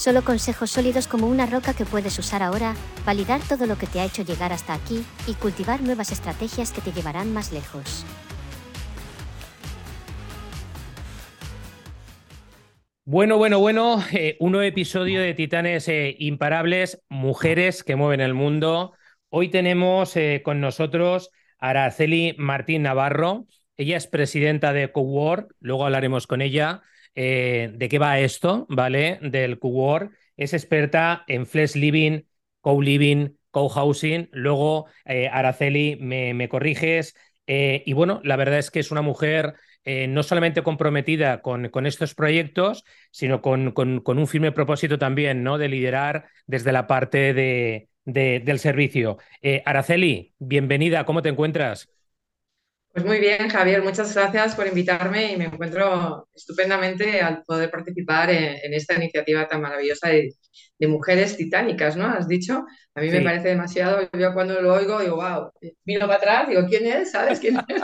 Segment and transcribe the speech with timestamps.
[0.00, 4.00] Solo consejos sólidos como una roca que puedes usar ahora, validar todo lo que te
[4.00, 8.06] ha hecho llegar hasta aquí y cultivar nuevas estrategias que te llevarán más lejos.
[13.04, 18.32] Bueno, bueno, bueno, eh, un nuevo episodio de Titanes eh, Imparables, mujeres que mueven el
[18.32, 18.94] mundo.
[19.28, 23.44] Hoy tenemos eh, con nosotros a Araceli Martín Navarro.
[23.76, 29.18] Ella es presidenta de CoWork, luego hablaremos con ella de qué va esto, ¿vale?
[29.22, 30.12] Del CoWork.
[30.36, 32.22] Es experta en flex living,
[32.60, 34.28] co-living, co-housing.
[34.32, 37.14] Luego, Araceli, me, corriges.
[37.46, 42.14] y bueno, la verdad es que es una mujer eh, no solamente comprometida con, estos
[42.14, 45.56] proyectos, sino con, un firme propósito también ¿no?
[45.56, 49.18] de liderar desde la parte de, del servicio.
[49.40, 51.88] Eh, Araceli, bienvenida, ¿cómo te encuentras?
[52.92, 58.30] Pues muy bien, Javier, muchas gracias por invitarme y me encuentro estupendamente al poder participar
[58.30, 60.34] en, esta iniciativa tan maravillosa de,
[60.88, 62.06] mujeres titánicas, ¿no?
[62.06, 65.52] Has dicho, a mí me parece demasiado, yo cuando lo oigo digo, wow,
[65.84, 67.12] miro para atrás, digo, ¿quién es?
[67.12, 67.82] ¿Sabes quién es?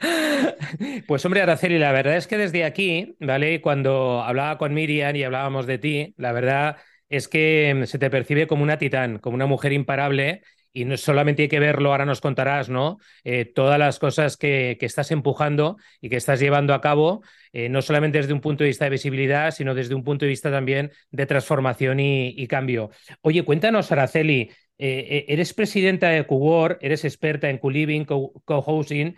[1.06, 3.60] Pues hombre, Araceli, la verdad es que desde aquí, ¿vale?
[3.60, 6.76] Cuando hablaba con Miriam y hablábamos de ti, la verdad
[7.08, 10.42] es que se te percibe como una titán, como una mujer imparable
[10.76, 12.98] y no solamente hay que verlo, ahora nos contarás, ¿no?
[13.24, 17.22] Eh, todas las cosas que, estás empujando y que estás llevando a cabo,
[17.54, 20.28] eh, no solamente desde un punto de vista de visibilidad, sino desde un punto de
[20.28, 22.90] vista también de transformación y, cambio.
[23.22, 29.16] Oye, cuéntanos, Araceli, eh, eres presidenta de CoWork, eres experta en co-living, co-housing.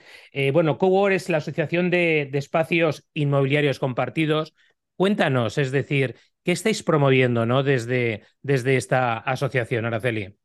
[0.52, 4.54] bueno, CoWork es la Asociación de, de Espacios Inmobiliarios Compartidos.
[4.94, 6.14] Cuéntanos, es decir,
[6.44, 7.64] ¿qué estáis promoviendo ¿no?
[7.64, 10.36] desde, desde esta asociación, Araceli?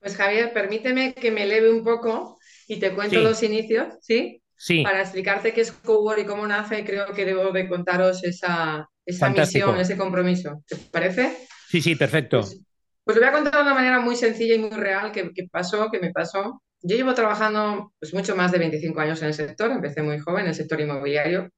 [0.00, 4.42] Pues Javier, permíteme que me eleve un poco y te cuento los inicios, ¿sí?
[4.56, 4.82] Sí.
[4.82, 9.30] Para explicarte qué es Cowork y cómo nace, creo que debo de contaros esa, esa
[9.30, 10.62] misión, ese compromiso.
[10.66, 11.36] ¿Te parece?
[11.68, 12.40] Sí, sí, perfecto.
[12.40, 12.60] Pues,
[13.04, 15.90] pues, lo voy a contar de una manera muy sencilla y muy real que, pasó,
[15.90, 16.62] que me pasó.
[16.82, 20.42] Yo llevo trabajando pues, mucho más de 25 años en el sector, empecé muy joven
[20.42, 21.48] en el sector inmobiliario.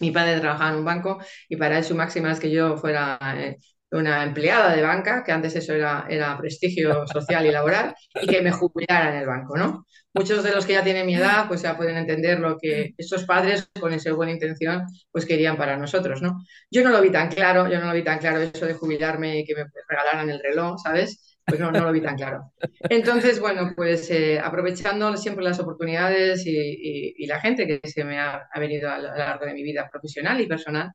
[0.00, 1.18] Mi padre trabajaba en un banco
[1.48, 3.56] y para él su máxima es que yo fuera eh,
[3.90, 8.42] una empleada de banca, que antes eso era, era prestigio social y laboral, y que
[8.42, 9.86] me jubilara en el banco, ¿no?
[10.12, 13.24] Muchos de los que ya tienen mi edad, pues ya pueden entender lo que estos
[13.24, 16.38] padres, con esa buena intención, pues querían para nosotros, ¿no?
[16.70, 19.40] Yo no lo vi tan claro, yo no lo vi tan claro eso de jubilarme
[19.40, 21.38] y que me regalaran el reloj, ¿sabes?
[21.44, 22.52] Pues no, no lo vi tan claro.
[22.88, 28.48] Entonces, bueno, pues eh, aprovechando siempre las oportunidades y, la gente que se me ha
[28.58, 30.92] venido a lo largo de mi vida profesional y personal,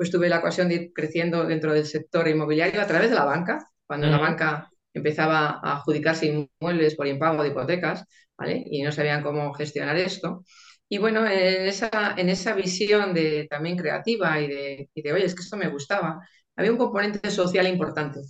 [0.00, 3.26] pues tuve la ocasión de ir creciendo dentro del sector inmobiliario a través de la
[3.26, 8.62] banca, cuando la banca empezaba a adjudicarse inmuebles por impago de hipotecas, ¿vale?
[8.64, 10.42] Y no sabían cómo gestionar esto.
[10.88, 15.26] Y bueno, en esa, en esa visión de, también creativa y de, y de, oye,
[15.26, 18.20] es que esto me gustaba, había un componente social importante,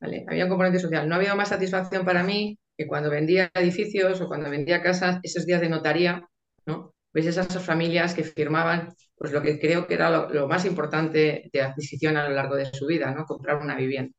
[0.00, 0.24] ¿vale?
[0.28, 1.08] Había un componente social.
[1.08, 5.44] No había más satisfacción para mí que cuando vendía edificios o cuando vendía casas, esos
[5.44, 6.22] días de notaría,
[6.66, 6.94] ¿no?
[7.12, 11.60] Ves esas familias que firmaban pues lo que creo que era lo, más importante de
[11.60, 13.26] adquisición a lo largo de su vida, ¿no?
[13.26, 14.14] Comprar una vivienda.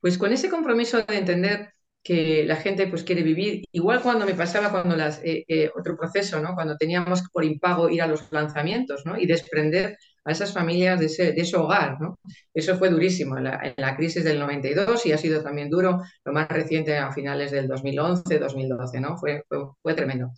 [0.00, 4.32] Pues con ese compromiso de entender que la gente pues quiere vivir, igual cuando me
[4.32, 6.54] pasaba cuando las, eh, eh, otro proceso, ¿no?
[6.54, 9.18] Cuando teníamos por impago ir a los lanzamientos, ¿no?
[9.18, 12.18] Y desprender a esas familias de ese, de ese hogar, ¿no?
[12.54, 16.48] Eso fue durísimo en la, crisis del 92 y ha sido también duro lo más
[16.48, 19.18] reciente a finales del 2011, 2012, ¿no?
[19.18, 19.44] Fue,
[19.82, 20.30] fue, tremendo.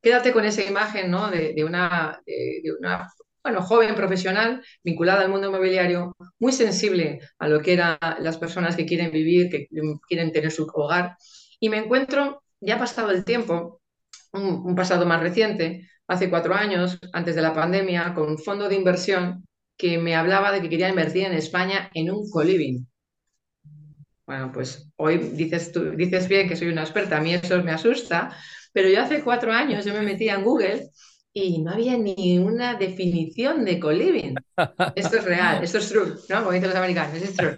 [0.00, 1.28] Quédate con esa imagen, ¿no?
[1.30, 3.08] De, una, de, una
[3.42, 8.76] bueno, joven profesional, vinculada al mundo inmobiliario, muy sensible a lo que eran las personas
[8.76, 9.68] que quieren vivir, que
[10.06, 11.16] quieren tener su hogar.
[11.58, 13.80] Y me encuentro, ya ha pasado el tiempo,
[14.32, 18.76] un, pasado más reciente, hace cuatro años, antes de la pandemia, con un fondo de
[18.76, 19.46] inversión
[19.76, 22.86] que me hablaba de que quería invertir en España en un coliving.
[24.26, 27.72] Bueno, pues hoy dices, tú, dices bien que soy una experta, a mí eso me
[27.72, 28.36] asusta,
[28.72, 30.90] pero yo hace cuatro años yo me metía en Google
[31.32, 34.34] y no había ni una definición de co-living.
[34.96, 36.38] Esto es real, esto es true, ¿no?
[36.40, 37.56] Como dicen los americanos, es true.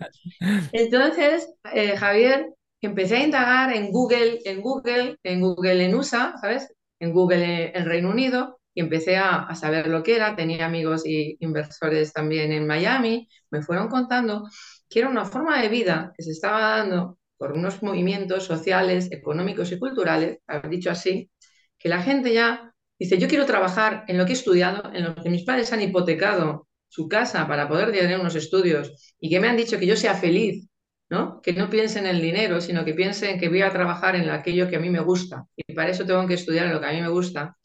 [0.73, 6.73] Entonces, eh, Javier, empecé a indagar en Google, en Google, en Google en USA, ¿sabes?
[7.01, 10.37] En Google en Reino Unido, y empecé a, saber lo que era.
[10.37, 13.29] Tenía amigos y inversores también en Miami.
[13.51, 14.49] Me fueron contando
[14.89, 19.73] que era una forma de vida que se estaba dando por unos movimientos sociales, económicos
[19.73, 20.39] y culturales,
[20.71, 21.31] dicho así,
[21.79, 25.15] que la gente ya dice, yo quiero trabajar en lo que he estudiado, en lo
[25.15, 29.49] que mis padres han hipotecado su casa para poder tener unos estudios y que me
[29.49, 30.69] han dicho que yo sea feliz,
[31.09, 31.41] ¿no?
[31.41, 34.29] Que no piense en el dinero, sino que piense en que voy a trabajar en
[34.29, 36.87] aquello que a mí me gusta y para eso tengo que estudiar en lo que
[36.87, 37.57] a mí me gusta.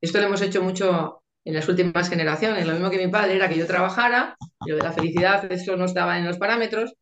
[0.00, 3.48] Esto lo hemos hecho mucho en las últimas generaciones, lo mismo que mi padre era
[3.48, 4.36] que yo trabajara,
[4.66, 6.94] lo de la felicidad, eso no estaba en los parámetros.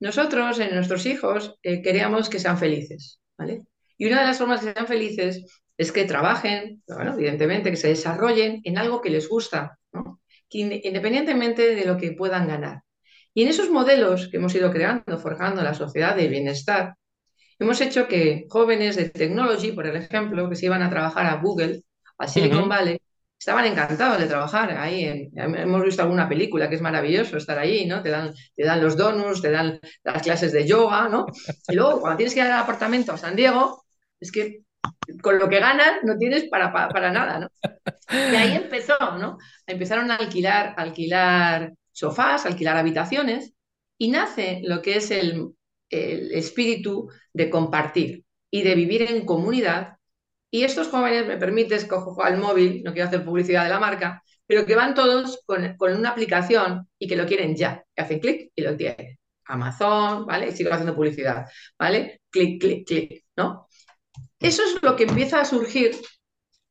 [0.00, 3.62] Nosotros, en nuestros hijos, eh, queríamos que sean felices, ¿vale?
[3.98, 5.44] Y una de las formas de que sean felices
[5.80, 10.20] es que trabajen, bueno, evidentemente, que se desarrollen en algo que les gusta, ¿no?
[10.50, 12.82] independientemente de lo que puedan ganar.
[13.32, 16.96] Y en esos modelos que hemos ido creando, forjando la sociedad de bienestar,
[17.58, 21.80] hemos hecho que jóvenes de technology, por ejemplo, que se iban a trabajar a Google,
[22.18, 22.98] a Silicon Valley,
[23.38, 25.30] estaban encantados de trabajar ahí.
[25.34, 28.02] hemos visto alguna película que es maravilloso estar ahí, ¿no?
[28.02, 31.24] Te dan, te dan los donuts, te dan las clases de yoga, ¿no?
[31.68, 33.82] Y luego, cuando tienes que ir al apartamento a San Diego,
[34.20, 34.60] es que
[35.22, 37.48] con lo que ganas no tienes para, para, nada, ¿no?
[38.10, 39.38] Y ahí empezó, ¿no?
[39.66, 43.54] Empezaron a alquilar, alquilar sofás, alquilar habitaciones,
[43.98, 45.48] y nace lo que es el,
[45.90, 49.96] el espíritu de compartir y de vivir en comunidad.
[50.50, 54.22] Y estos jóvenes, me permites, cojo al móvil, no quiero hacer publicidad de la marca,
[54.46, 57.84] pero que van todos con, con una aplicación y que lo quieren ya.
[57.94, 59.18] Que hacen clic y lo tienen.
[59.44, 60.52] Amazon, ¿vale?
[60.52, 61.46] Sigo haciendo publicidad,
[61.78, 62.20] ¿vale?
[62.30, 63.68] Clic, clic, clic, ¿no?
[64.40, 65.96] Eso es lo que empieza a surgir,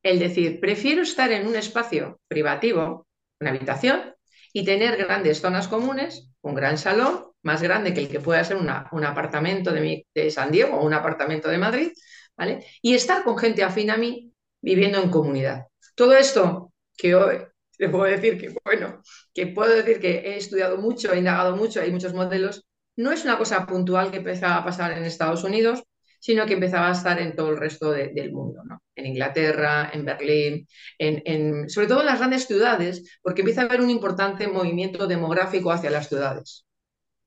[0.02, 3.06] el decir, prefiero estar en un espacio privativo,
[3.40, 4.14] una habitación,
[4.52, 8.56] y tener grandes zonas comunes, un gran salón, más grande que el que pueda ser
[8.56, 11.92] un apartamento de, de, San Diego o un apartamento de Madrid,
[12.36, 12.66] ¿vale?
[12.82, 15.66] Y estar con gente afín a mí viviendo en comunidad.
[15.94, 17.38] Todo esto que hoy
[17.78, 19.00] le puedo decir que, bueno,
[19.32, 23.24] que puedo decir que he estudiado mucho, he indagado mucho, hay muchos modelos, no es
[23.24, 25.82] una cosa puntual que empezaba a pasar en Estados Unidos,
[26.20, 28.82] sino que empezaba a estar en todo el resto del mundo, ¿no?
[28.94, 30.68] en Inglaterra, en Berlín,
[30.98, 35.72] en, sobre todo en las grandes ciudades, porque empieza a haber un importante movimiento demográfico
[35.72, 36.66] hacia las ciudades.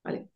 [0.03, 0.29] ¿vale?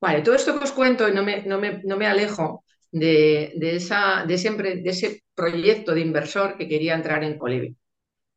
[0.00, 3.52] Vale, todo esto que os cuento y no me, no me, no me alejo de,
[3.56, 7.76] de, esa, de, siempre, de ese proyecto de inversor que quería entrar en Colibri.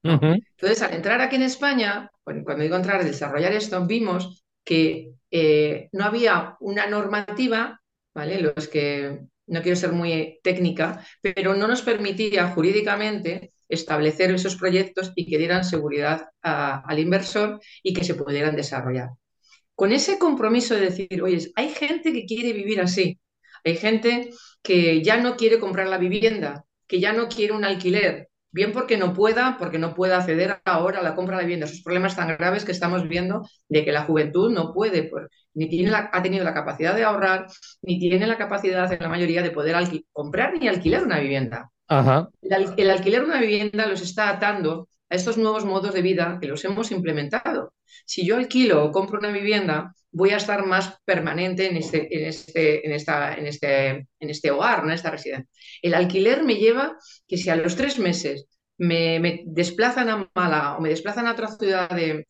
[0.02, 6.06] Entonces, al entrar aquí en España, cuando digo entrar, desarrollar esto, vimos que eh, no
[6.06, 7.82] había una normativa,
[8.14, 8.42] ¿vale?
[8.42, 9.20] Los que
[9.50, 15.38] no quiero ser muy técnica, pero no nos permitía jurídicamente establecer esos proyectos y que
[15.38, 19.10] dieran seguridad al inversor y que se pudieran desarrollar.
[19.76, 23.20] Con ese compromiso de decir, oye, hay gente que quiere vivir así,
[23.64, 24.30] hay gente
[24.62, 28.98] que ya no quiere comprar la vivienda, que ya no quiere un alquiler, bien porque
[28.98, 31.66] no pueda, porque no pueda acceder ahora a la compra de vivienda.
[31.66, 35.10] Esos problemas tan graves que estamos viendo de que la juventud no puede,
[35.54, 37.48] ni tiene ha tenido la capacidad de ahorrar,
[37.82, 39.76] ni tiene la capacidad en la mayoría de poder
[40.12, 41.70] comprar ni alquilar una vivienda.
[42.42, 46.48] El, el alquiler una vivienda los está atando a estos nuevos modos de vida que
[46.48, 47.74] los hemos implementado.
[48.06, 52.28] Si yo alquilo o compro una vivienda, voy a estar más permanente en este, en
[52.28, 53.90] este, en esta, en este,
[54.20, 55.50] en este hogar, en esta residencia.
[55.82, 56.98] El alquiler me lleva
[57.28, 58.48] que si a los tres meses
[58.78, 62.26] me, desplazan a Málaga o me desplazan a otra ciudad de,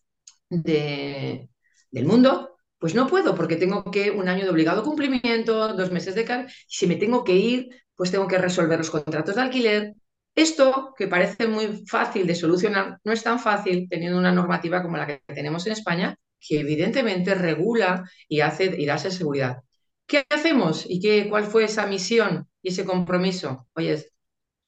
[0.49, 6.15] del mundo, pues no puedo porque tengo que un año de obligado cumplimiento, dos meses
[6.15, 6.47] de car.
[6.67, 9.93] Si me tengo que ir, pues tengo que resolver los contratos de alquiler,
[10.35, 14.95] esto, que parece muy fácil de solucionar, no es tan fácil teniendo una normativa como
[14.97, 19.57] la que tenemos en España, que evidentemente regula y, hace, y da seguridad.
[20.05, 23.67] ¿Qué hacemos y qué, cuál fue esa misión y ese compromiso?
[23.73, 24.05] Oye,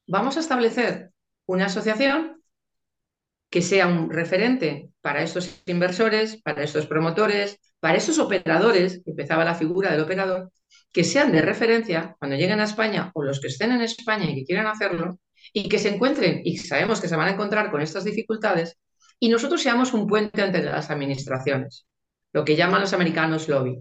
[0.06, 1.10] vamos a establecer
[1.46, 2.42] una asociación
[3.50, 9.54] que sea un referente para estos inversores, para estos promotores, para esos operadores, empezaba la
[9.54, 10.52] figura del operador,
[10.92, 14.36] que sean de referencia cuando lleguen a España o los que estén en España y
[14.36, 15.18] que quieran hacerlo,
[15.52, 18.78] y que se encuentren, y sabemos que se van a encontrar con estas dificultades,
[19.22, 21.86] y nosotros seamos un puente entre las administraciones,
[22.32, 23.78] lo que llaman los americanos lobby.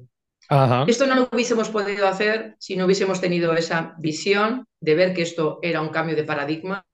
[0.85, 5.23] Esto no lo hubiésemos podido hacer si no hubiésemos tenido esa visión de ver que
[5.23, 6.85] esto era un cambio de paradigma,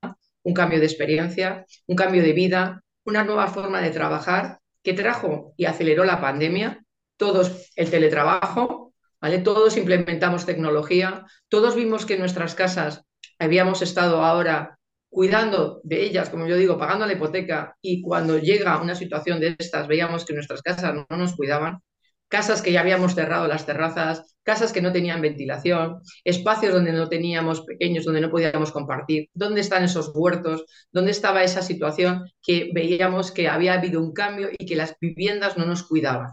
[0.44, 5.54] un cambio de experiencia, un cambio de vida, una nueva forma de trabajar que trajo
[5.58, 6.86] y aceleró la pandemia,
[7.18, 9.40] todos el teletrabajo, ¿vale?
[9.40, 13.04] Todos implementamos tecnología, todos vimos que nuestras casas
[13.40, 14.77] habíamos estado ahora
[15.10, 19.56] cuidando de ellas, como yo digo, pagando la hipoteca y cuando llega una situación de
[19.58, 21.80] estas veíamos que nuestras casas no nos cuidaban,
[22.28, 27.10] casas que ya habíamos cerrado las terrazas, casas que no tenían ventilación, espacios donde no
[27.10, 29.30] teníamos pequeños, donde no podíamos compartir.
[29.34, 30.66] ¿Dónde están esos huertos?
[30.92, 35.58] ¿Dónde estaba esa situación que veíamos que había habido un cambio y que las viviendas
[35.58, 36.32] no nos cuidaban?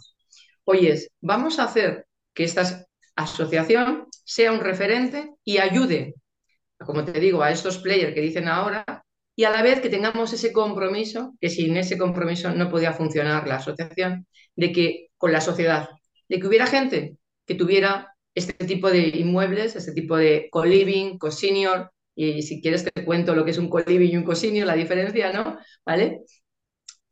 [0.64, 6.14] Oyes, vamos a hacer que esta asociación sea un referente y ayude,
[6.78, 8.84] como te digo, a estos players que dicen ahora,
[9.36, 13.46] y a la vez que tengamos ese compromiso, que sin ese compromiso no podía funcionar
[13.48, 14.26] la asociación,
[14.56, 15.88] de que con la sociedad,
[16.28, 17.16] de que hubiera gente
[17.46, 23.04] que tuviera este tipo de inmuebles, este tipo de co-living, co-senior, y si quieres te
[23.04, 25.58] cuento lo que es un co-living y un co-senior, la diferencia, ¿no?
[25.84, 26.20] ¿Vale?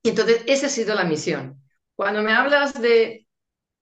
[0.03, 1.63] Y entonces esa ha sido la misión.
[1.97, 3.27] Cuando me hablas de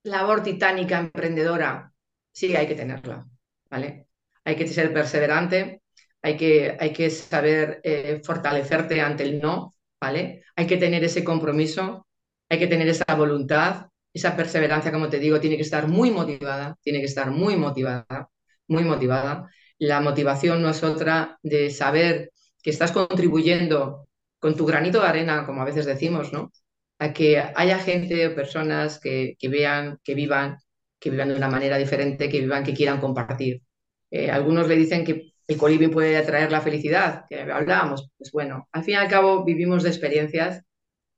[0.05, 1.93] labor titánica emprendedora,
[2.33, 3.27] sí hay que tenerla,
[3.71, 4.09] ¿vale?
[4.51, 5.83] Hay que ser perseverante,
[6.23, 10.43] hay que, hay que saber eh, fortalecerte ante el no, ¿vale?
[10.57, 12.07] Hay que tener ese compromiso,
[12.49, 16.77] hay que tener esa voluntad, esa perseverancia, como te digo, tiene que estar muy motivada,
[16.83, 18.29] tiene que estar muy motivada,
[18.67, 19.49] muy motivada.
[19.79, 24.09] La motivación no es otra de saber que estás contribuyendo
[24.41, 26.51] con tu granito de arena, como a veces decimos, ¿no?
[26.99, 30.59] A que haya gente o personas que, que vean, que vivan,
[30.99, 33.63] que vivan de una manera diferente, que vivan, que quieran compartir.
[34.11, 38.11] Eh, algunos le dicen que el coliving puede atraer la felicidad, que hablábamos.
[38.17, 40.65] Pues bueno, al fin y al cabo vivimos de experiencias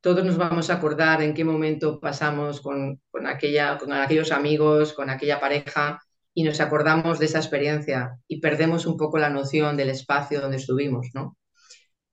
[0.03, 5.09] todos nos vamos a acordar en qué momento pasamos con, aquella, con aquellos amigos, con
[5.09, 6.03] aquella pareja
[6.35, 10.57] y nos acordamos de esa experiencia y perdemos un poco la noción del espacio donde
[10.57, 11.39] estuvimos, ¿no?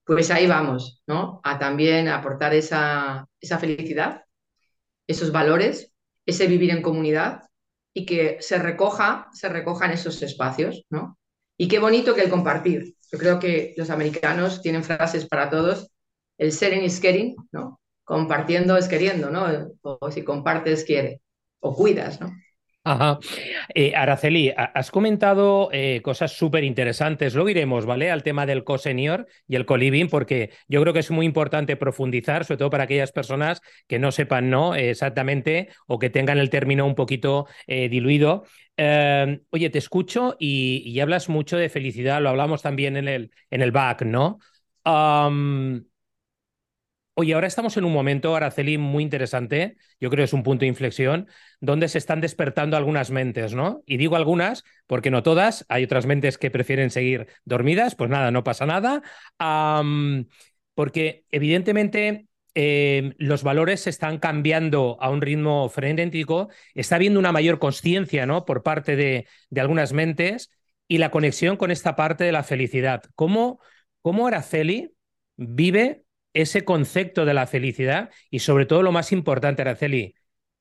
[0.04, 1.40] Pues ahí vamos, ¿no?
[1.42, 3.26] A también aportar esa
[3.58, 4.22] felicidad,
[5.08, 5.92] esos valores,
[6.24, 7.42] ese vivir en comunidad
[7.94, 11.18] y que se recoja, se recojan esos espacios, ¿no?
[11.56, 12.94] Y qué bonito que el compartir.
[13.12, 15.90] Yo creo que los americanos tienen frases para todos.
[16.38, 17.80] El sharing is caring, ¿no?
[18.10, 19.46] compartiendo es queriendo, ¿no?
[19.82, 21.22] O si compartes, quiere,
[21.60, 22.32] o cuidas, ¿no?
[22.82, 23.18] Ajá.
[23.74, 27.34] Eh, Araceli, has comentado eh, cosas súper interesantes.
[27.34, 28.10] Luego iremos, ¿vale?
[28.10, 32.44] Al tema del co-senior y el co-living, porque yo creo que es muy importante profundizar,
[32.46, 34.74] sobre todo para aquellas personas que no sepan, ¿no?
[34.74, 38.44] exactamente o que tengan el término un poquito eh, diluido.
[38.78, 43.60] Em, oye, te escucho y, hablas mucho de felicidad, lo hablamos también en el, en
[43.60, 44.38] el back, ¿no?
[47.20, 50.60] Oye, ahora estamos en un momento, Araceli, muy interesante, yo creo que es un punto
[50.62, 51.28] de inflexión,
[51.60, 53.82] donde se están despertando algunas mentes, ¿no?
[53.84, 58.30] Y digo algunas porque no todas, hay otras mentes que prefieren seguir dormidas, pues nada,
[58.30, 59.02] no pasa nada,
[60.74, 67.32] porque evidentemente em, los valores se están cambiando a un ritmo frenético, está habiendo una
[67.32, 68.46] mayor conciencia, ¿no?
[68.46, 70.50] Por parte de, de, algunas mentes
[70.88, 73.02] y la conexión con esta parte de la felicidad.
[73.14, 73.60] ¿Cómo,
[74.00, 74.94] cómo Araceli
[75.36, 80.14] vive ese concepto de la felicidad y sobre todo lo más importante, Araceli,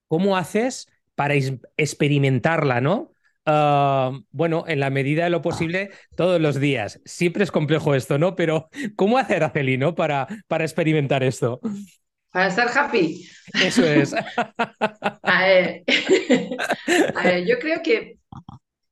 [0.07, 1.35] ¿cómo haces para
[1.77, 3.13] experimentarla, no?
[3.45, 7.01] Ah, bueno, en la medida de lo posible, todos los días.
[7.05, 8.35] Siempre es complejo esto, ¿no?
[8.35, 9.95] Pero ¿cómo hace Araceli, ¿no?
[9.95, 11.59] Para, para experimentar esto.
[12.31, 13.27] Para estar happy.
[13.63, 14.13] Eso es.
[17.47, 18.17] yo creo que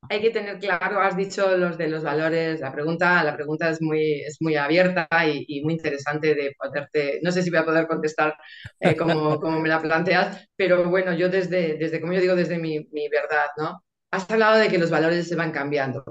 [0.09, 3.81] hay que tener claro, has dicho los de los valores, la pregunta, la pregunta es
[3.81, 7.87] muy, es muy abierta y, muy interesante de poderte, no sé si voy a poder
[7.87, 8.35] contestar
[8.79, 12.57] eh, como, como, me la planteas, pero bueno, yo desde, desde como yo digo, desde
[12.57, 13.83] mi, mi, verdad, ¿no?
[14.11, 16.03] Has hablado de que los valores se van cambiando.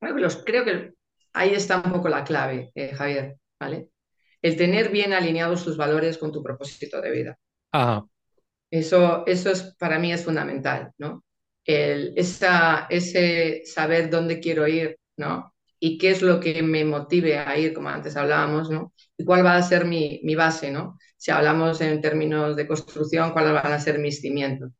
[0.00, 0.92] Bueno, los, creo que
[1.32, 3.88] ahí está un poco la clave, eh, Javier, ¿vale?
[4.42, 7.38] El tener bien alineados tus valores con tu propósito de vida.
[7.72, 8.04] Ajá.
[8.70, 11.24] Eso, eso es, para mí es fundamental, ¿no?
[11.66, 15.52] El, ese saber dónde quiero ir, ¿no?
[15.78, 18.92] Y qué es lo que me motive a ir, como antes hablábamos, ¿no?
[19.16, 20.98] Y cuál va a ser mi, mi base, ¿no?
[21.16, 24.72] Si hablamos en términos de construcción, cuáles van a ser mis cimientos.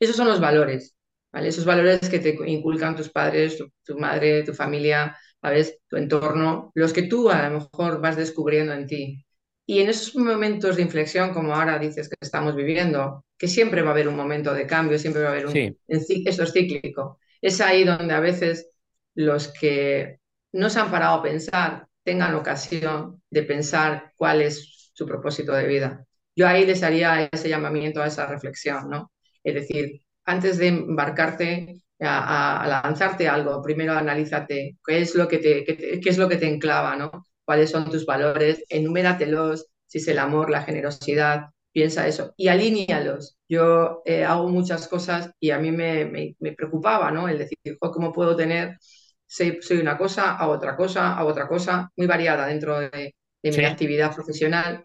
[0.00, 0.96] Esos son los valores,
[1.32, 1.48] ¿vale?
[1.48, 5.78] Esos valores que te inculcan tus padres, tu, tu madre, tu familia, ¿sabes?
[5.88, 9.24] Tu entorno, los que tú a lo mejor vas descubriendo en ti.
[9.70, 13.90] Y en esos momentos de inflexión, como ahora dices que estamos viviendo, que siempre va
[13.90, 15.52] a haber un momento de cambio, siempre va a haber un...
[15.52, 15.78] Sí.
[15.86, 17.20] Esto es cíclico.
[17.40, 18.68] Es ahí donde a veces
[19.14, 20.18] los que
[20.50, 25.68] no se han parado a pensar tengan ocasión de pensar cuál es su propósito de
[25.68, 26.04] vida.
[26.34, 29.12] Yo ahí les haría ese llamamiento a esa reflexión, ¿no?
[29.44, 35.62] Es decir, antes de embarcarte a, lanzarte algo, primero analízate qué es lo que te,
[35.62, 37.24] qué, qué es lo que te enclava, ¿no?
[37.50, 43.38] Cuáles son tus valores, enumératelos, si es el amor, la generosidad, piensa eso y alíñalos.
[43.48, 47.28] Yo eh, hago muchas cosas y a mí me, preocupaba, ¿no?
[47.28, 48.78] El decir, ¿cómo puedo tener,
[49.26, 54.14] soy, una cosa, a otra cosa, a otra cosa, muy variada dentro de, mi actividad
[54.14, 54.84] profesional.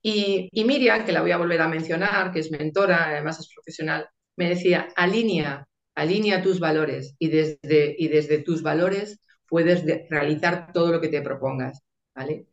[0.00, 3.50] Y, y Miriam, que la voy a volver a mencionar, que es mentora, además es
[3.54, 10.72] profesional, me decía, alinea, alinea tus valores y desde, y desde tus valores puedes realizar
[10.72, 11.82] todo lo que te propongas,
[12.16, 12.48] ¿vale?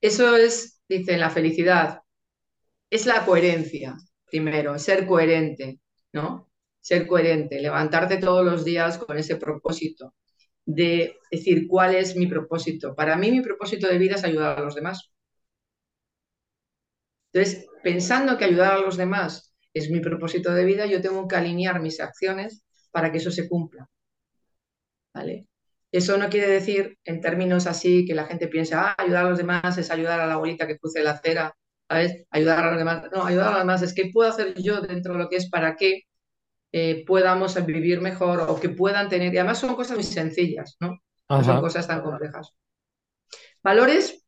[0.00, 2.02] Eso es, dice, la felicidad,
[2.90, 3.96] es la coherencia,
[4.30, 5.80] primero, ser coherente,
[6.12, 6.50] ¿no?
[6.80, 10.14] Ser coherente, levantarte todos los días con ese propósito
[10.64, 12.94] de decir cuál es mi propósito.
[12.94, 15.12] Para mí mi propósito de vida es ayudar a los demás.
[17.32, 21.36] Entonces, pensando que ayudar a los demás es mi propósito de vida, yo tengo que
[21.36, 23.88] alinear mis acciones para que eso se cumpla.
[25.14, 25.46] ¿Vale?
[25.92, 29.38] Eso no quiere decir, en términos así, que la gente piense, ah, ayudar a los
[29.38, 31.54] demás es ayudar a la abuelita que cruce la acera,
[31.88, 32.24] ¿sabes?
[32.30, 33.04] Ayudar a los demás.
[33.12, 35.50] No, ayudar a los demás es que puedo hacer yo dentro de lo que es
[35.50, 36.04] para que
[36.72, 39.34] eh, podamos vivir mejor o que puedan tener.
[39.34, 40.98] Y además son cosas muy sencillas, ¿no?
[41.28, 42.54] No son cosas tan complejas.
[43.62, 44.24] Valores,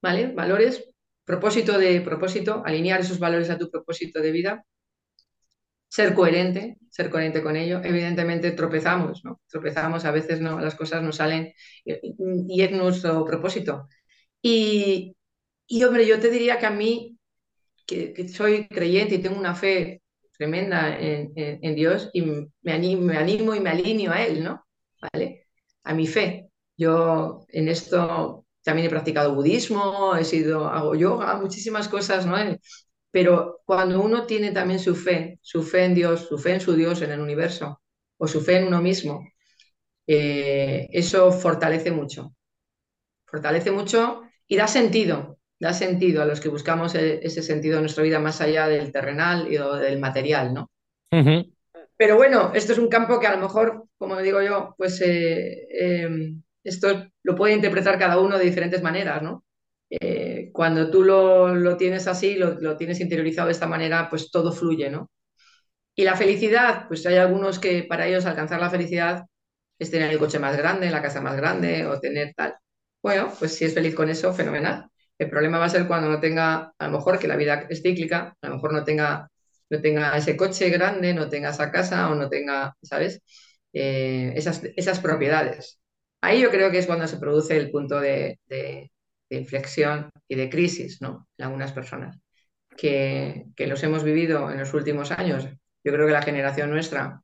[0.00, 0.28] ¿vale?
[0.32, 0.88] Valores,
[1.24, 4.64] propósito de propósito, alinear esos valores a tu propósito de vida
[5.92, 7.82] ser coherente, ser coherente con ello.
[7.84, 9.42] Evidentemente tropezamos, ¿no?
[9.46, 11.52] Tropezamos, a veces no, las cosas no salen
[11.84, 13.88] y, es nuestro propósito.
[14.40, 15.14] Y,
[15.66, 17.18] y, hombre, yo te diría que a mí,
[17.86, 20.00] que, soy creyente y tengo una fe
[20.38, 24.64] tremenda en, en, Dios y me animo, me animo, y me alineo a Él, ¿no?
[24.98, 25.46] ¿Vale?
[25.84, 26.48] A mi fe.
[26.74, 32.36] Yo en esto también he practicado budismo, he sido, hago yoga, muchísimas cosas, ¿no?
[33.12, 36.74] Pero cuando uno tiene también su fe, su fe en Dios, su fe en su
[36.74, 37.80] Dios, en el universo,
[38.16, 39.28] o su fe en uno mismo,
[40.06, 42.34] eh, eso fortalece mucho.
[43.26, 47.82] Fortalece mucho y da sentido, da sentido a los que buscamos e, ese sentido en
[47.82, 50.70] nuestra vida más allá del terrenal y del material, ¿no?
[51.96, 55.68] Pero bueno, esto es un campo que a lo mejor, como digo yo, pues eh,
[55.70, 59.44] em, esto lo puede interpretar cada uno de diferentes maneras, ¿no?
[60.00, 64.90] Eh, cuando tú lo, tienes así, lo, tienes interiorizado de esta manera, pues todo fluye,
[64.90, 65.10] ¿no?
[65.94, 69.24] Y la felicidad, pues hay algunos que para ellos alcanzar la felicidad
[69.78, 72.54] es tener el coche más grande, la casa más grande o tener tal.
[73.02, 74.88] Bueno, pues si es feliz con eso, fenomenal.
[75.18, 77.82] El problema va a ser cuando no tenga, a lo mejor que la vida es
[77.82, 79.28] cíclica, a lo mejor no tenga,
[79.70, 83.22] no tenga ese coche grande, no tenga esa casa o no tenga, ¿sabes?
[83.72, 85.80] Eh, esas, esas propiedades.
[86.22, 88.90] Ahí yo creo que es cuando se produce el punto de, de
[89.36, 91.28] inflexión y de crisis ¿no?
[91.38, 92.18] en algunas personas
[92.76, 95.46] que, que, los hemos vivido en los últimos años.
[95.84, 97.20] Yo creo que la generación nuestra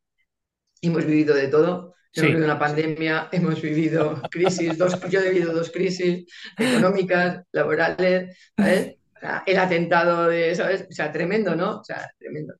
[0.82, 1.94] hemos vivido de todo.
[2.14, 8.36] Hemos vivido una pandemia, hemos vivido crisis, dos, yo he vivido dos crisis económicas, laborales,
[8.56, 10.86] el atentado de, ¿sabes?
[10.88, 11.80] O sea, tremendo, ¿no?
[11.80, 12.54] O sea, tremendo.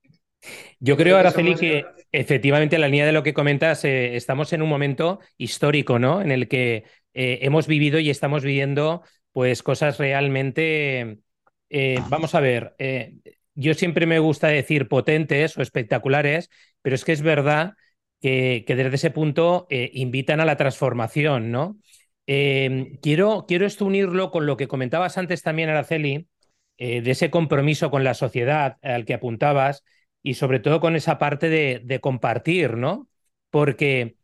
[0.79, 4.63] Yo creo, Araceli, que efectivamente en la línea de lo que comentas, eh, estamos en
[4.63, 6.21] un momento histórico, ¿no?
[6.21, 6.85] En el que
[7.15, 9.03] eh, hemos vivido y estamos viviendo
[9.33, 11.21] pues cosas realmente,
[11.71, 13.17] eh, vamos a ver, eh,
[13.55, 16.51] yo siempre me gusta decir potentes o espectaculares,
[16.83, 17.75] pero es que es verdad
[18.21, 21.79] que, desde ese punto eh, invitan a la transformación, ¿no?
[22.27, 26.29] quiero, quiero esto unirlo con lo que comentabas antes también, Araceli,
[26.77, 29.83] de ese compromiso con la sociedad al que apuntabas
[30.23, 33.09] y sobre todo con esa parte de, de compartir, ¿no?
[33.49, 34.17] Porque,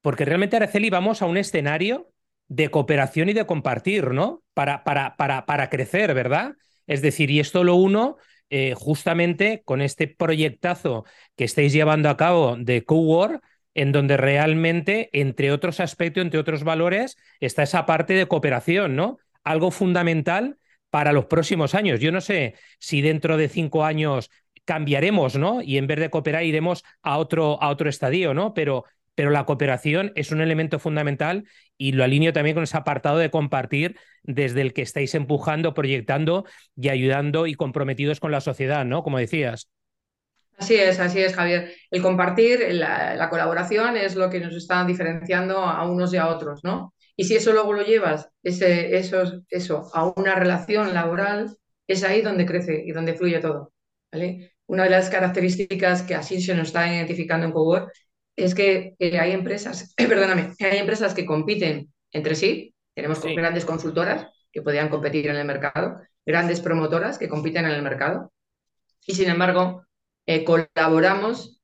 [0.00, 2.11] porque realmente, Araceli, vamos a un escenario
[2.52, 4.42] de cooperación y de compartir, ¿no?
[4.52, 6.52] Para, para, para, para crecer, ¿verdad?
[6.86, 8.16] Es decir, y esto lo uno
[8.50, 15.08] eh, justamente con este proyectazo que estáis llevando a cabo de Cowork, en donde realmente,
[15.14, 19.16] entre otros aspectos, entre otros valores, está esa parte de cooperación, ¿no?
[19.44, 20.58] Algo fundamental
[20.90, 22.00] para los próximos años.
[22.00, 24.28] Yo no sé si dentro de cinco años
[24.66, 25.62] cambiaremos, ¿no?
[25.62, 28.52] Y en vez de cooperar iremos a otro, a otro estadio, ¿no?
[28.52, 31.44] Pero pero la cooperación es un elemento fundamental
[31.76, 36.44] y lo alineo también con ese apartado de compartir desde el que estáis empujando, proyectando
[36.76, 39.02] y ayudando y comprometidos con la sociedad, ¿no?
[39.02, 39.68] Como decías.
[40.56, 41.72] Así es, así es, Javier.
[41.90, 46.62] El compartir, la, colaboración es lo que nos está diferenciando a unos y a otros,
[46.62, 46.94] ¿no?
[47.16, 52.22] Y si eso luego lo llevas, ese, eso, eso, a una relación laboral, es ahí
[52.22, 53.72] donde crece y donde fluye todo.
[54.10, 54.54] ¿vale?
[54.66, 57.92] Una de las características que así se nos está identificando en Cowork
[58.36, 62.74] es que hay empresas, perdóname, hay empresas que compiten entre sí.
[62.94, 67.82] Tenemos grandes consultoras que podrían competir en el mercado, grandes promotoras que compiten en el
[67.82, 68.32] mercado.
[69.06, 69.86] Y sin embargo,
[70.26, 71.60] eh, colaboramos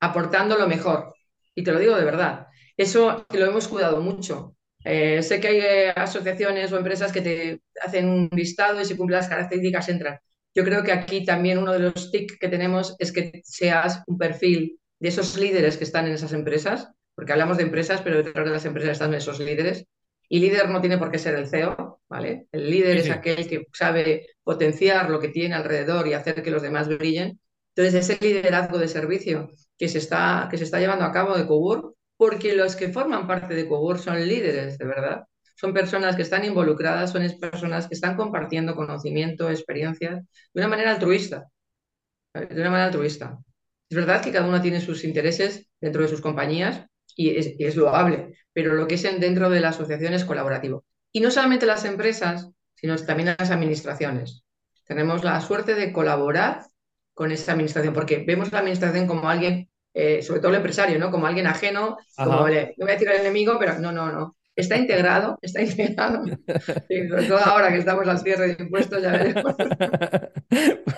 [0.00, 1.14] aportando lo mejor.
[1.54, 2.48] Y te lo digo de verdad.
[2.76, 4.56] Eso lo hemos cuidado mucho.
[4.84, 8.96] Eh, sé que hay eh, asociaciones o empresas que te hacen un listado y si
[8.96, 10.18] cumplen las características entran.
[10.54, 14.18] Yo creo que aquí también uno de los TIC que tenemos es que seas un
[14.18, 18.46] perfil de esos líderes que están en esas empresas, porque hablamos de empresas, pero detrás
[18.46, 19.84] de las empresas están esos líderes.
[20.30, 22.46] Y líder no tiene por qué ser el CEO, ¿vale?
[22.52, 26.62] El líder es aquel que sabe potenciar lo que tiene alrededor y hacer que los
[26.62, 27.38] demás brillen.
[27.74, 31.46] Entonces, ese liderazgo de servicio que se está, que se está llevando a cabo de
[31.46, 35.24] Cobur, porque los que forman parte de Cobur son líderes, de verdad.
[35.54, 40.22] Son personas que están involucradas, son personas que están compartiendo conocimiento, experiencias,
[40.54, 41.44] de una manera altruista.
[42.32, 43.38] De una manera altruista.
[43.94, 47.30] Es verdad que cada uno tiene sus intereses dentro de sus compañías y
[47.64, 50.84] es, loable, pero lo que es dentro de la asociación es colaborativo.
[51.12, 54.42] Y no solamente las empresas, sino también las administraciones.
[54.84, 56.66] Tenemos la suerte de colaborar
[57.12, 61.12] con esa administración, porque vemos la administración como alguien, eh, sobre todo el empresario, ¿no?
[61.12, 64.34] Como alguien ajeno, como, no voy a decir al enemigo, pero no, no, no.
[64.56, 66.24] Está integrado, está integrado.
[67.08, 69.54] sobre todo ahora que estamos al cierre de impuestos, ya veremos.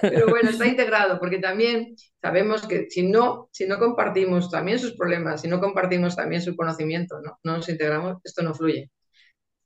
[0.03, 4.95] Pero bueno, está integrado, porque también sabemos que si no, si no compartimos también sus
[4.95, 8.91] problemas, si no compartimos también su conocimiento, no, no nos integramos, esto no fluye.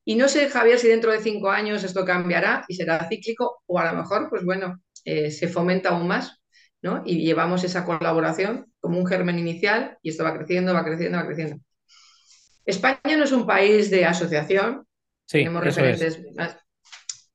[0.05, 3.79] Y no sé, Javier, si dentro de cinco años esto cambiará y será cíclico, o
[3.79, 6.41] a lo mejor, pues bueno, eh, se fomenta aún más,
[6.83, 7.03] ¿no?
[7.05, 11.27] Y llevamos esa colaboración como un germen inicial y esto va creciendo, va creciendo, va
[11.27, 11.57] creciendo.
[12.65, 14.87] España no es un país de asociación.
[15.27, 16.21] Tenemos referentes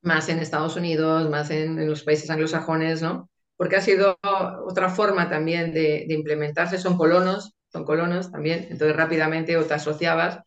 [0.02, 3.30] más, en Estados Unidos, más en, los países anglosajones, ¿no?
[3.58, 6.78] Porque ha sido otra forma también de, implementarse.
[6.78, 8.68] Son colonos, son colonos también.
[8.70, 10.40] Entonces rápidamente o te asociabas,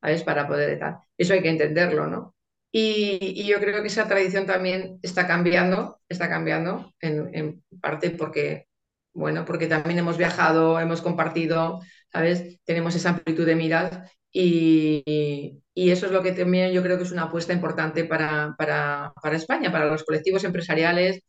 [0.00, 0.22] ¿sabes?
[0.22, 0.98] Para poder estar.
[1.18, 2.34] Eso hay que entenderlo, ¿no?
[2.70, 8.66] Y, yo creo que esa tradición también está cambiando, está cambiando en, en parte porque
[9.14, 12.58] bueno, porque también hemos viajado, hemos compartido, ¿sabes?
[12.64, 17.12] Tenemos esa amplitud de miras y, eso es lo que también yo creo que es
[17.12, 21.22] una apuesta importante para, para, España, para los colectivos empresariales,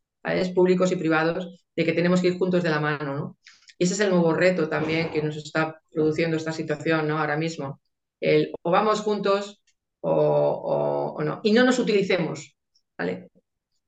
[0.56, 3.16] públicos y privados, de que tenemos que ir juntos de la mano.
[3.16, 3.38] ¿no?
[3.78, 7.20] Y ese es el nuevo reto también que nos está produciendo esta situación ¿no?
[7.20, 7.82] ahora mismo.
[8.20, 9.62] El, o vamos juntos
[10.02, 11.42] o, no.
[11.44, 12.56] Y no nos utilicemos.
[12.98, 13.30] ¿vale?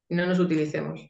[0.10, 1.01] no nos utilicemos.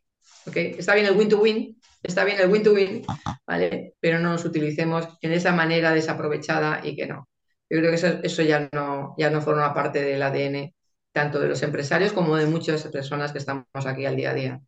[0.48, 0.76] ¿okay?
[0.78, 3.04] Está bien el win-to-win, está bien el win-to-win,
[3.48, 3.94] ¿vale?
[4.00, 7.28] pero no nos utilicemos en esa manera desaprovechada y que no.
[7.70, 10.74] Yo creo que eso, ya, no, ya no forma parte del ADN
[11.12, 14.62] tanto de los empresarios como de muchas personas que estamos aquí al día a día.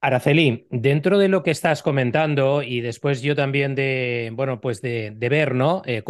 [0.00, 5.14] Araceli, dentro de lo que estás comentando y después yo también de, bueno, pues de,
[5.14, 5.82] ver, ¿no?
[5.84, 6.02] Eh,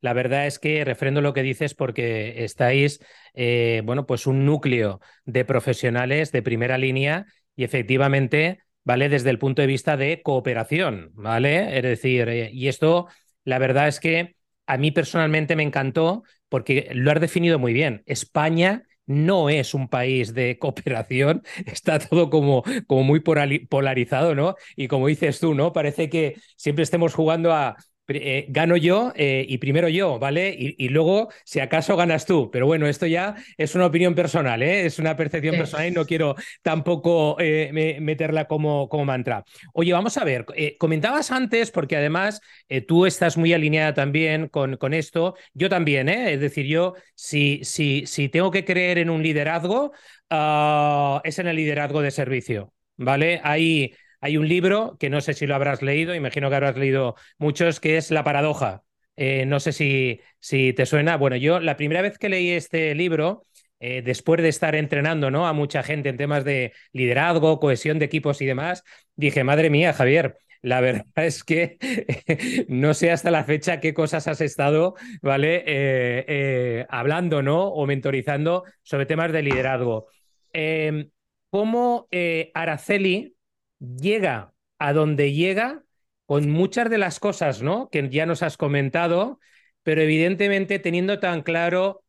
[0.00, 3.00] la verdad es que refrendo lo que dices porque estáis,
[3.34, 7.24] eh, bueno, pues un núcleo de profesionales de primera línea
[7.54, 9.08] y efectivamente, ¿vale?
[9.08, 11.76] Desde el punto de vista de cooperación, ¿vale?
[11.76, 13.06] Es decir, eh, y esto,
[13.44, 14.35] la verdad es que
[14.66, 18.02] a mí personalmente me encantó porque lo has definido muy bien.
[18.06, 24.56] España no es un país de cooperación, está todo como, como muy polarizado, ¿no?
[24.76, 25.72] Y como dices tú, ¿no?
[25.72, 27.76] Parece que siempre estemos jugando a
[28.08, 30.54] eh, gano yo eh, y primero yo, ¿vale?
[30.58, 32.50] Y, luego, si acaso, ganas tú.
[32.50, 34.86] Pero bueno, esto ya es una opinión personal, ¿eh?
[34.86, 39.44] Es una percepción personal y no quiero tampoco meterla como, como mantra.
[39.72, 40.46] Oye, vamos a ver,
[40.78, 42.40] comentabas antes, porque además
[42.86, 46.32] tú estás muy alineada también con, con esto, yo también, ¿eh?
[46.34, 49.92] Es decir, yo, si, si, si tengo que creer en un liderazgo,
[50.30, 53.40] ah, es en el liderazgo de servicio, ¿vale?
[53.44, 57.14] Ahí hay un libro que no sé si lo habrás leído, imagino que habrás leído
[57.38, 58.82] muchos, que es La paradoja.
[59.16, 61.16] Eh, no sé si, si te suena.
[61.16, 63.42] Bueno, yo la primera vez que leí este libro,
[63.80, 65.46] eh, después de estar entrenando ¿no?
[65.46, 68.84] a mucha gente en temas de liderazgo, cohesión de equipos y demás,
[69.16, 71.78] dije, madre mía, Javier, la verdad es que
[72.68, 75.62] no sé hasta la fecha qué cosas has estado, ¿vale?
[75.66, 77.68] Eh, hablando, ¿no?
[77.68, 80.08] O mentorizando sobre temas de liderazgo.
[80.52, 81.10] Em,
[81.50, 82.08] ¿Cómo
[82.52, 83.35] Araceli
[83.80, 85.84] llega a donde llega
[86.26, 87.88] con muchas de las cosas, ¿no?
[87.90, 89.40] Que ya nos has comentado,
[89.82, 92.04] pero evidentemente teniendo tan claro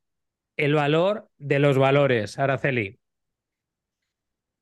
[0.56, 2.98] el valor de los valores, Araceli.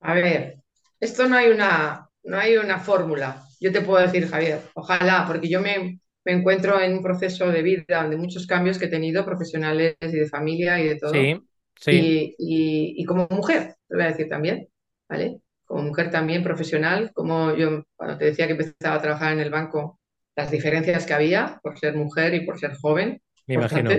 [0.00, 0.58] A ver,
[1.00, 3.44] esto no hay una, no hay una fórmula.
[3.60, 7.62] Yo te puedo decir, Javier, ojalá, porque yo me, me encuentro en un proceso de
[7.62, 11.22] vida de muchos cambios que he tenido profesionales y de familia y de todo.
[11.22, 11.42] Sí,
[11.76, 12.16] sí.
[12.38, 14.68] Y, y como mujer, te voy a decir también,
[15.08, 15.40] ¿vale?
[15.66, 19.50] Como mujer también profesional, como yo cuando te decía que empezaba a trabajar en el
[19.50, 20.00] banco,
[20.37, 23.90] las diferencias que había por ser mujer y por ser joven, me imagino.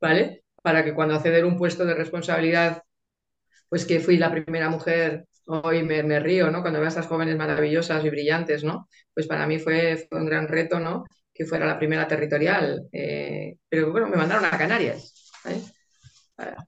[0.00, 0.44] ¿vale?
[0.62, 2.82] Para que cuando acceder a un puesto de responsabilidad,
[3.68, 6.60] pues que fui la primera mujer, hoy me, me río, ¿no?
[6.60, 8.88] Cuando veo a estas jóvenes maravillosas y brillantes, ¿no?
[9.14, 11.04] Pues para mí fue, fue un gran reto, ¿no?
[11.32, 12.88] Que fuera la primera territorial.
[12.92, 15.30] Eh, pero bueno, me mandaron a Canarias.
[15.44, 15.60] ¿vale?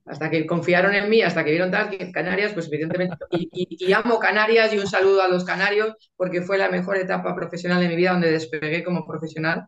[0.04, 4.18] Hasta que confiaron en mí, hasta que vieron tal, que Canarias, pues evidentemente, y, amo
[4.18, 7.96] Canarias y un saludo a los canarios, porque fue la mejor etapa profesional de mi
[7.96, 9.66] vida donde despegué como profesional.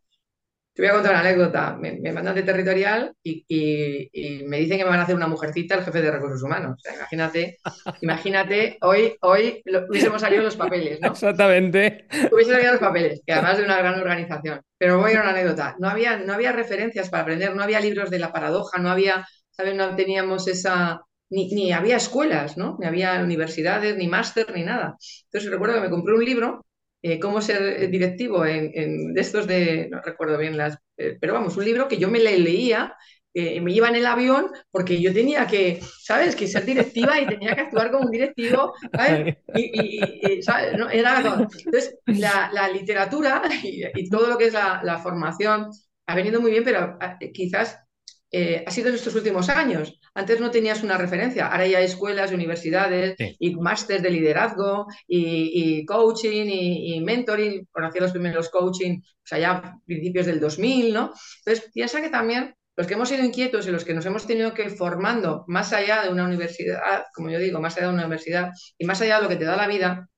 [0.74, 1.76] te voy a contar una anécdota.
[1.80, 5.84] Me, mandan de territorial y, me dicen que me van a hacer una mujercita el
[5.84, 6.82] jefe de recursos humanos.
[6.94, 7.58] imagínate,
[8.02, 11.12] imagínate, hoy, hoy hubiésemos salido los papeles, ¿no?
[11.12, 12.06] Exactamente.
[12.30, 14.60] Hubiesen salido los papeles, que además de una gran organización.
[14.78, 15.76] Pero voy a ir a una anécdota.
[15.78, 19.26] No había, no había referencias para aprender, no había libros de la paradoja, no había,
[19.56, 19.74] ¿sabes?
[19.74, 22.76] No teníamos esa, ni, ni, había escuelas, ¿no?
[22.80, 24.96] Ni había universidades, ni máster, ni nada.
[25.24, 26.66] Entonces recuerdo que me compré un libro
[27.02, 31.56] eh, cómo ser directivo en, de estos de, no recuerdo bien las, eh, pero vamos,
[31.56, 32.96] un libro que yo me le leía,
[33.32, 36.34] eh, me iba en el avión porque yo tenía que, ¿sabes?
[36.34, 39.36] Que ser directiva y tenía que actuar como un directivo, ¿sabes?
[39.54, 40.74] Y, ¿sabes?
[40.90, 45.70] Era Entonces, la, literatura y, todo lo que es la, la formación
[46.06, 46.98] ha venido muy bien, pero
[47.32, 47.85] quizás
[48.32, 50.00] eh, ha sido en estos últimos años.
[50.14, 55.84] Antes no tenías una referencia, ahora ya hay escuelas, universidades y máster de liderazgo y,
[55.86, 57.66] coaching y, mentoring.
[57.70, 61.12] Conocí los primeros coaching, o sea, ya principios del 2000, ¿no?
[61.44, 64.52] Entonces, piensa que también los que hemos sido inquietos y los que nos hemos tenido
[64.52, 68.04] que ir formando más allá de una universidad, como yo digo, más allá de una
[68.04, 70.08] universidad y más allá de lo que te da la vida,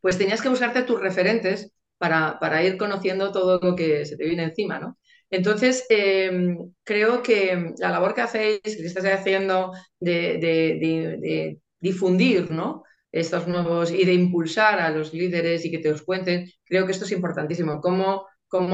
[0.00, 4.24] pues tenías que buscarte tus referentes para, para ir conociendo todo lo que se te
[4.24, 4.96] viene encima, ¿no?
[5.30, 12.82] Entonces, em, creo que la labor que hacéis, que estáis haciendo de, difundir ¿no?
[13.12, 16.92] estos nuevos y de impulsar a los líderes y que te os cuenten, creo que
[16.92, 17.80] esto es importantísimo.
[17.80, 18.26] Cómo,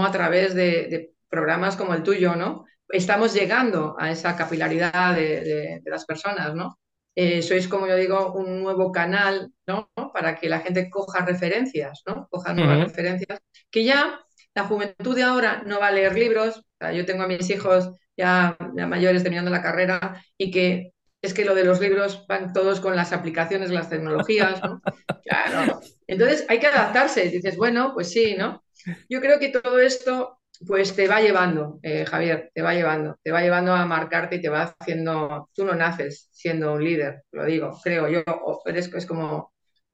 [0.05, 2.65] a través de, programas como el tuyo, ¿no?
[2.89, 6.79] Estamos llegando a esa capilaridad de, las personas, ¿no?
[7.15, 9.91] Eh, sois, como yo digo, un nuevo canal, ¿no?
[10.13, 12.29] Para que la gente coja referencias, ¿no?
[12.31, 13.41] Coja nuevas referencias
[13.71, 14.26] que ya
[14.57, 16.65] la juventud de ahora no va a leer libros.
[16.95, 21.55] yo tengo a mis hijos ya, mayores terminando la carrera y que es que lo
[21.55, 24.81] de los libros van todos con las aplicaciones, las tecnologías, ¿no?
[25.25, 25.81] Claro.
[26.07, 27.29] Entonces hay que adaptarse.
[27.29, 28.63] Dices, bueno, pues sí, ¿no?
[29.09, 33.33] Yo creo que todo esto pues te va llevando, eh, Javier, te va llevando, te
[33.33, 37.45] va llevando a marcarte y te va haciendo, tú no naces siendo un líder, lo
[37.45, 38.23] digo, creo yo,
[38.65, 39.53] eres, es como,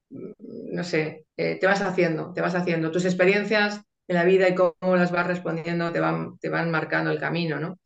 [0.09, 0.31] mm,
[0.73, 4.55] no sé, eh, te vas haciendo, te vas haciendo, tus experiencias en la vida y
[4.55, 7.79] cómo las vas respondiendo te van, te van marcando el camino, ¿no?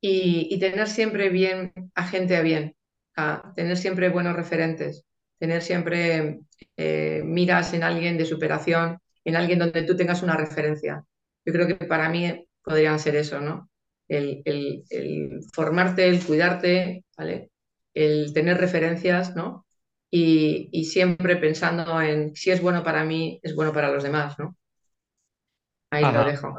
[0.00, 2.76] Y, tener siempre bien a gente a bien,
[3.16, 5.04] a tener siempre buenos referentes,
[5.38, 6.40] tener siempre
[6.76, 11.04] eh, miras en alguien de superación, en alguien donde tú tengas una referencia.
[11.44, 13.70] Yo creo que para mí podrían ser eso, ¿no?
[14.08, 14.42] El,
[15.52, 17.50] formarte, el cuidarte, ¿vale?
[17.94, 19.66] El tener referencias, ¿no?
[20.10, 24.38] Y, y siempre pensando en si es bueno para mí, es bueno para los demás,
[24.38, 24.56] ¿no?
[25.90, 26.54] Ahí lo dejo.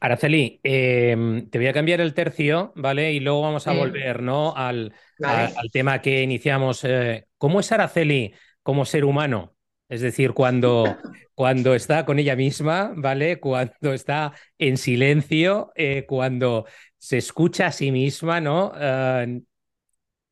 [0.00, 3.12] Araceli, em, te voy a cambiar el tercio, ¿vale?
[3.12, 4.54] Y luego vamos a volver, ¿no?
[4.56, 6.84] Al, al tema que iniciamos.
[6.84, 9.54] Eh, ¿Cómo es Araceli como ser humano?
[9.88, 10.98] Es decir, cuando,
[11.34, 13.40] cuando está con ella misma, ¿vale?
[13.40, 16.66] Cuando está en silencio, eh, cuando
[16.98, 18.72] se escucha a sí misma, ¿no?
[18.78, 19.40] Eh,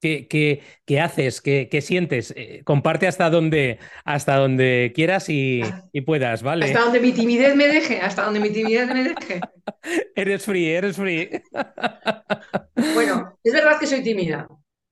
[0.01, 1.41] ¿Qué, haces?
[1.41, 2.33] ¿Qué, sientes?
[2.37, 5.63] Eh, comparte hasta donde, hasta donde quieras y,
[6.05, 6.67] puedas, ¿vale?
[6.67, 9.41] Hasta donde mi timidez me deje, hasta donde mi timidez me deje.
[10.15, 11.31] eres free, eres free.
[12.95, 14.47] bueno, es verdad que soy tímida,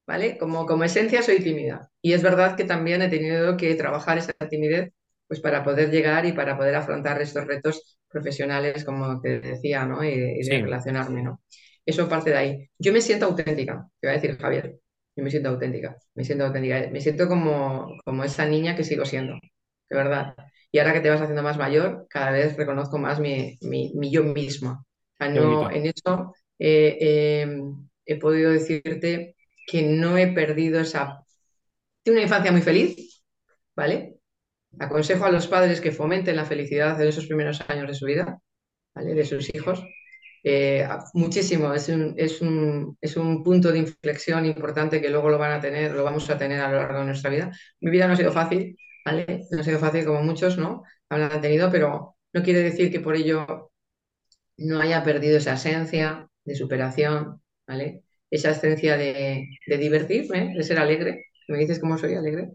[0.07, 0.38] ¿vale?
[0.38, 1.90] Como, como esencia soy tímida.
[2.01, 4.90] Y es verdad que también he tenido que trabajar esa timidez
[5.27, 10.05] pues para poder llegar y para poder afrontar estos retos profesionales, como te decía, ¿no?
[10.05, 11.43] Y, relacionarme, ¿no?
[11.85, 12.71] Eso parte de ahí.
[12.79, 14.79] Yo me siento auténtica, te voy a decir, Javier.
[15.16, 19.05] Yo me siento auténtica, me siento auténtica, me siento como, como esa niña que sigo
[19.05, 19.35] siendo,
[19.88, 20.35] de verdad.
[20.72, 24.24] Y ahora que te vas haciendo más mayor, cada vez reconozco más mi, mi, yo
[24.24, 24.85] misma.
[25.20, 31.24] no, en eso eh, em, he podido decirte que no he perdido esa...
[32.03, 33.22] Tengo una infancia muy feliz,
[33.77, 34.16] ¿vale?
[34.79, 38.40] Aconsejo a los padres que fomenten la felicidad en esos primeros años de su vida,
[38.94, 39.14] ¿vale?
[39.14, 39.83] De sus hijos,
[40.46, 45.38] eh, muchísimo, es un, es, un, es un, punto de inflexión importante que luego lo
[45.38, 47.50] van a tener, lo vamos a tener a lo largo de nuestra vida.
[47.80, 48.76] Mi vida no ha sido fácil,
[49.07, 49.46] ¿vale?
[49.50, 50.83] No ha sido fácil como muchos, ¿no?
[51.09, 53.72] Han tenido, pero no quiere decir que por ello
[54.59, 58.04] no haya perdido esa esencia de superación, ¿vale?
[58.30, 61.26] Esa esencia de, de divertirme, de ser alegre.
[61.48, 62.50] Me dices cómo soy alegre,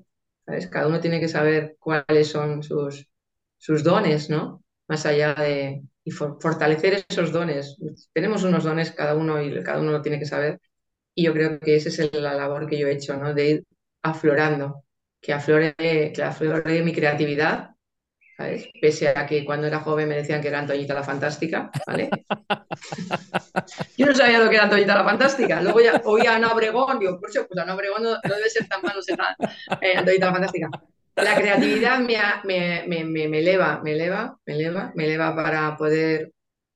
[0.46, 0.68] ¿sabes?
[0.68, 3.10] Cada uno tiene que saber cuáles son sus,
[3.58, 4.64] sus dones, ¿no?
[4.88, 7.78] Más allá de, y fortalecer esos dones.
[8.14, 10.60] Tenemos unos dones cada uno y cada uno lo tiene que saber.
[11.14, 13.36] Y yo creo que esa es la labor que yo he hecho, ¿no?
[13.36, 13.64] De ir
[14.02, 14.86] aflorando,
[15.22, 17.72] que aflore, que aflore mi creatividad,
[18.36, 18.70] ¿sabes?
[18.82, 22.10] Pese a que cuando era joven me decían que era Antoñita la Fantástica, ¿vale?
[23.98, 25.62] yo no sabía lo que era Antoñita la Fantástica.
[25.62, 29.00] Luego ya oía a Ana Obregón, digo, pues Ana Obregón no, debe ser tan malo,
[29.04, 29.36] ser tan,
[29.80, 30.70] eh, Antoñita la Fantástica
[31.16, 32.18] la creatividad me,
[32.88, 36.32] me, me, me, eleva, me eleva, me eleva, me eleva para poder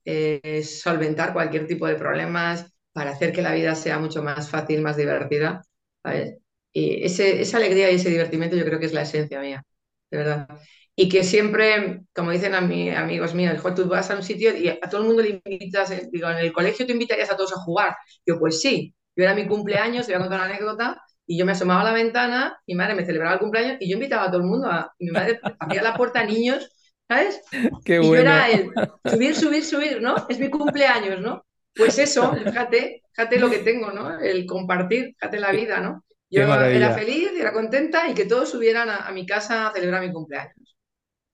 [0.05, 4.81] es solventar cualquier tipo de problemas para hacer que la vida sea mucho más fácil,
[4.81, 5.63] más divertida,
[6.03, 6.37] ¿sabes?
[6.73, 9.63] Y ese, esa alegría y ese divertimento yo creo que es la esencia mía,
[10.11, 10.47] de verdad.
[10.95, 14.67] Y que siempre, como dicen a mí, amigos míos, tú vas a un sitio y
[14.69, 17.53] a todo el mundo le invitas, eh, digo, en el colegio te invitarías a todos
[17.53, 17.95] a jugar.
[18.25, 21.45] Yo, pues sí, yo era mi cumpleaños, te voy a contar una anécdota, y yo
[21.45, 24.27] me asomaba a la ventana, mi madre me celebraba el cumpleaños y yo invitaba a
[24.31, 26.69] todo el mundo, a, y mi madre abría la puerta a niños,
[27.07, 27.41] ¿sabes?
[27.85, 28.11] Qué y bueno.
[28.11, 30.15] yo era el subir, subir, subir, ¿no?
[30.29, 31.45] Es mi cumpleaños, ¿no?
[31.75, 34.19] Pues eso, fíjate, fíjate lo que tengo, ¿no?
[34.19, 36.03] El compartir, fíjate la vida, ¿no?
[36.29, 39.73] Yo Qué era feliz, era contenta y que todos subieran a, a mi casa a
[39.73, 40.53] celebrar mi cumpleaños.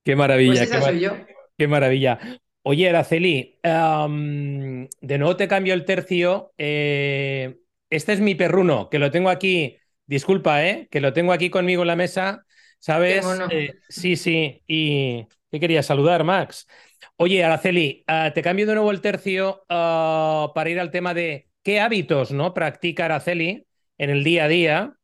[0.04, 1.12] Qué maravilla, Pues qué, esa ma- soy yo.
[1.58, 2.18] qué maravilla.
[2.62, 6.54] Oye, Araceli, am, de nuevo te cambio el tercio.
[6.58, 9.78] Eh, este es mi perruno, que lo tengo aquí.
[10.10, 10.88] Disculpa, ¿eh?
[10.90, 12.44] Que lo tengo aquí conmigo en la mesa.
[12.80, 13.24] ¿Sabes?
[13.52, 14.60] Eh, sí, sí.
[14.66, 16.66] Y te quería saludar, Max.
[17.14, 21.48] Oye, Araceli, ah, te cambio de nuevo el tercio ah, para ir al tema de
[21.62, 22.54] qué hábitos, ¿no?
[22.54, 23.68] Practica Araceli
[23.98, 24.96] en el día a día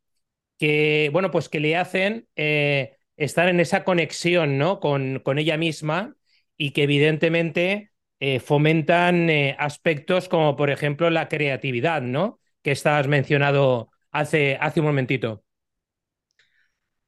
[0.59, 4.81] que, bueno, pues que le hacen eh, estar en esa conexión, ¿no?
[4.81, 6.17] Con, con ella misma
[6.57, 12.41] y que evidentemente eh, fomentan eh, aspectos como, por ejemplo, la creatividad, ¿no?
[12.63, 15.43] Que estabas mencionado hace, hace un momentito.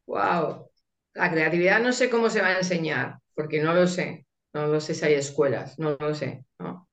[0.06, 0.70] Wow.
[1.14, 4.26] La creatividad no sé cómo se va a enseñar, porque no lo sé.
[4.54, 6.88] No lo sé si hay escuelas, no lo sé, ¿no?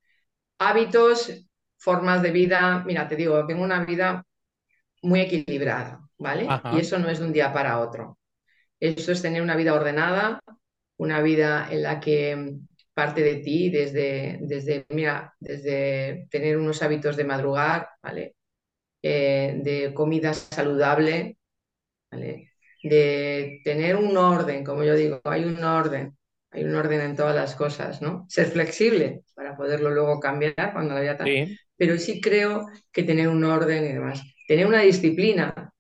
[0.60, 1.48] Hábitos,
[1.78, 2.84] formas de vida.
[2.86, 4.26] Mira, te digo, tengo una vida
[5.04, 6.48] muy equilibrada, ¿vale?
[6.50, 6.74] Ajá.
[6.76, 8.20] Y eso no es de un día para otro.
[8.80, 10.42] Eso es tener una vida ordenada,
[10.98, 12.58] una vida en la que
[12.94, 18.35] parte de ti desde, desde mira, desde tener unos hábitos de madrugar, ¿vale?
[19.08, 21.38] Eh, de comida saludable,
[22.12, 22.52] ¿vale?
[22.84, 26.18] De tener un orden, como yo digo, hay un orden,
[26.52, 28.26] hay un orden en todas las cosas, ¿no?
[28.30, 33.28] Ser flexible para poderlo luego cambiar cuando la vida Sí, pero sí creo que tener
[33.30, 35.74] un orden y demás, tener una disciplina.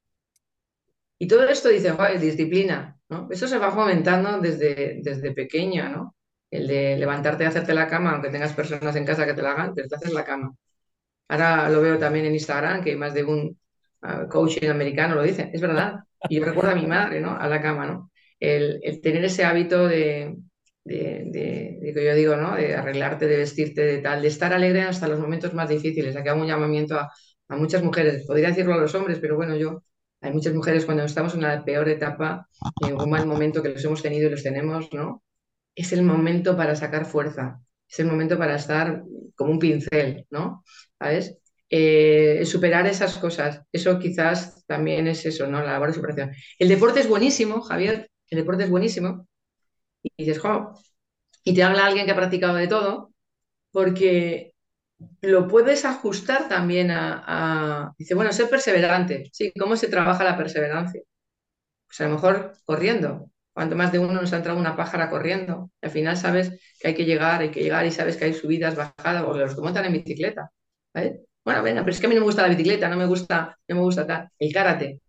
[1.18, 3.28] Y todo esto dice, "Joder, disciplina, ¿no?
[3.32, 6.16] Eso se va fomentando desde, desde pequeña, ¿no?
[6.52, 9.52] El de levantarte y hacerte la cama, aunque tengas personas en casa que te la
[9.54, 10.54] hagan, pero te haces la cama.
[11.28, 13.58] Ahora lo veo también en Instagram, que más de un
[14.02, 15.96] ah, coaching americano lo dice, es verdad.
[16.28, 17.36] Y yo recuerdo a mi madre, ¿no?
[17.38, 18.12] A la cama, ¿no?
[18.40, 19.88] El, el tener ese hábito
[20.84, 22.56] de, de- de que yo digo, ¿no?
[22.56, 26.16] De arreglarte, de vestirte, de tal, de estar alegre hasta los momentos más difíciles.
[26.16, 27.12] Aquí hago un llamamiento a,
[27.48, 29.84] a muchas mujeres, podría decirlo a los hombres, pero bueno, yo,
[30.22, 32.48] hay muchas mujeres cuando estamos en la peor etapa,
[32.80, 35.24] en un mal momento que los hemos tenido y los tenemos, ¿no?
[35.76, 37.60] Es el momento para sacar fuerza,
[37.90, 39.04] es el momento para estar
[39.36, 40.64] como un pincel, ¿no?
[41.06, 41.38] ¿Sabes?
[41.70, 45.60] Eh, superar esas cosas, eso quizás también es eso, ¿no?
[45.60, 46.32] La labor de superación.
[46.58, 49.28] El deporte es buenísimo, Javier, el deporte es buenísimo.
[50.04, 50.74] Y dices, jo,
[51.44, 53.14] y te habla alguien que ha practicado de todo,
[53.72, 54.54] porque
[55.22, 59.30] lo puedes ajustar también a, dice, bueno, ser perseverante.
[59.34, 61.02] Sí, ¿cómo se trabaja la perseverancia?
[61.88, 63.32] Pues a lo mejor corriendo.
[63.54, 65.72] Cuanto más de uno nos ha entrado una pájara corriendo.
[65.82, 68.76] Al final sabes que hay que llegar, hay que llegar y sabes que hay subidas,
[68.76, 70.52] bajadas, o los que montan en bicicleta.
[71.44, 73.58] Bueno, venga, pero es que a mí no me gusta la bicicleta, no me gusta,
[73.68, 74.30] no me gusta tal.
[74.40, 75.02] El karate.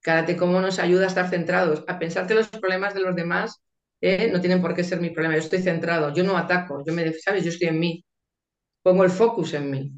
[0.00, 3.60] Karate, cómo nos ayuda a estar centrados, a pensar que los problemas de los demás
[4.00, 5.34] eh, no tienen por qué ser mi problema.
[5.34, 7.44] Yo estoy centrado, yo no ataco, yo me, ¿sabes?
[7.44, 8.04] Yo estoy en mí.
[8.82, 9.92] Pongo el focus en mí.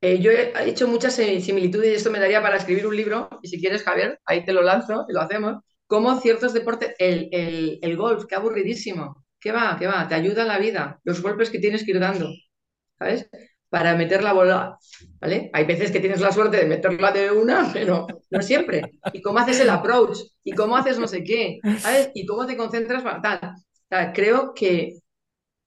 [0.00, 3.28] Eh, yo he hecho muchas eh, similitudes y esto me daría para escribir un libro.
[3.42, 5.62] Y si quieres, Javier, ahí te lo lanzo y lo hacemos.
[5.86, 9.24] Como ciertos deportes, el, golf, qué aburridísimo.
[9.38, 9.76] ¿Qué va?
[9.78, 10.08] ¿Qué va?
[10.08, 11.00] Te ayuda la vida.
[11.04, 12.28] Los golpes que tienes que ir dando,
[12.98, 13.28] ¿sabes?
[13.72, 14.76] Para meter la bola,
[15.18, 15.48] ¿vale?
[15.54, 18.82] Hay veces que tienes la suerte de meterla de una, pero no siempre.
[19.14, 22.10] Y cómo haces el approach, y cómo haces no sé qué, ¿sabes?
[22.12, 23.22] Y cómo te concentras para
[23.88, 24.12] tal.
[24.12, 24.98] Creo que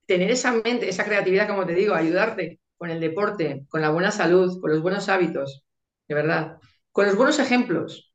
[0.05, 4.11] tener esa mente, esa creatividad, como te digo, ayudarte con el deporte, con la buena
[4.11, 5.63] salud, con los buenos hábitos,
[6.07, 6.57] de verdad,
[6.91, 8.13] con los buenos ejemplos.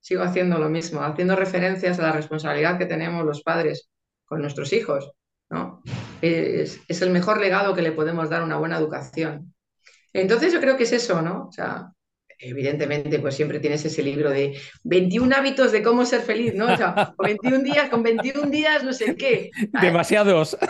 [0.00, 3.90] Sigo haciendo lo mismo, haciendo referencias a la responsabilidad que tenemos los padres
[4.24, 5.10] con nuestros hijos,
[5.50, 5.82] ¿no?
[6.22, 9.54] Es, es el mejor legado que le podemos dar una buena educación.
[10.12, 11.46] Entonces yo creo que es eso, ¿no?
[11.48, 11.90] O sea,
[12.38, 16.72] evidentemente, pues siempre tienes ese libro de 21 hábitos de cómo ser feliz, ¿no?
[16.72, 19.50] O sea, o 21 días, con 21 días, no sé qué.
[19.80, 20.56] demasiados.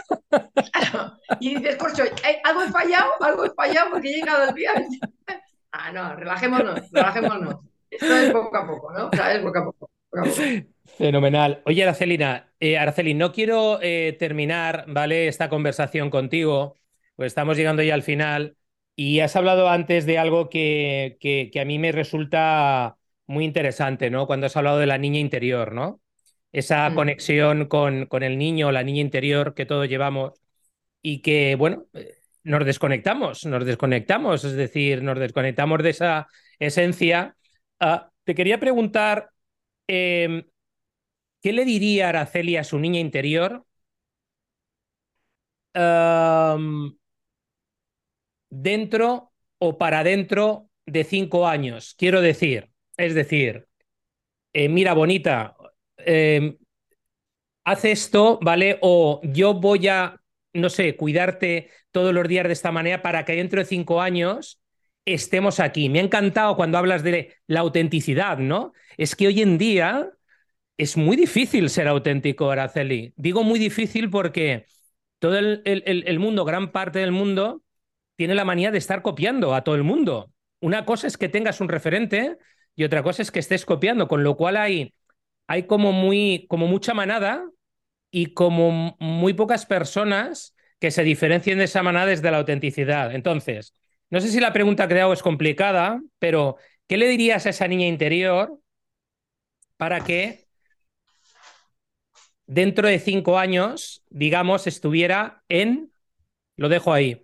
[1.40, 3.10] Y dices, corcho, ¿eh, ¿algo he fallado?
[3.20, 3.90] ¿Algo he fallado?
[3.90, 4.72] Porque he llegado al día.
[5.78, 7.56] Ah, no, relajémonos, relajémonos.
[7.90, 9.08] Esto es poco a poco, ¿no?
[9.08, 9.90] O sea, es poco a poco.
[10.10, 10.75] poco, a poco.
[10.98, 11.62] Fenomenal.
[11.66, 15.28] Oye, Aracelina, eh, Araceli, no quiero eh, terminar, ¿vale?
[15.28, 16.76] Esta conversación contigo,
[17.16, 18.56] pues estamos llegando ya al final
[18.94, 24.08] y has hablado antes de algo que, que, que a mí me resulta muy interesante,
[24.10, 24.26] ¿no?
[24.26, 26.00] Cuando has hablado de la niña interior, ¿no?
[26.52, 26.94] Esa Mm.
[26.94, 30.32] conexión con, con el niño la niña interior que todos llevamos.
[31.02, 36.28] y que, bueno, eh, nos desconectamos, nos desconectamos, es decir, nos desconectamos de esa
[36.58, 37.36] esencia.
[37.80, 39.30] Ah, te quería preguntar,
[39.86, 40.42] em,
[41.46, 43.64] ¿qué le diría Araceli a su niña interior
[48.50, 51.94] dentro o para dentro de cinco años?
[51.96, 53.68] Quiero decir, es decir,
[54.52, 55.56] eh, mira, bonita,
[55.98, 56.56] em,
[57.62, 58.80] haz esto, ¿vale?
[58.82, 60.20] O yo voy a,
[60.52, 64.60] no sé, cuidarte todos los días de esta manera para que dentro de cinco años
[65.04, 65.90] estemos aquí.
[65.90, 68.72] Me ha encantado cuando hablas de la autenticidad, ¿no?
[68.96, 70.10] Es que hoy en día
[70.76, 73.12] es muy difícil ser auténtico, Araceli.
[73.16, 74.66] Digo muy difícil porque
[75.18, 77.62] todo el, mundo, gran parte del mundo,
[78.16, 80.32] tiene la manía de estar copiando a todo el mundo.
[80.60, 82.38] Una cosa es que tengas un referente
[82.74, 84.94] y otra cosa es que estés copiando, con lo cual hay,
[85.46, 87.48] hay como, muy, como mucha manada
[88.10, 93.14] y como muy pocas personas que se diferencien de esa manada desde la autenticidad.
[93.14, 93.74] Entonces,
[94.10, 96.56] no sé si la pregunta que te hago es complicada, pero
[96.86, 98.58] ¿qué le dirías a esa niña interior
[99.78, 100.45] para que
[102.46, 105.92] dentro de cinco años, digamos, estuviera en...
[106.56, 107.22] Lo dejo ahí.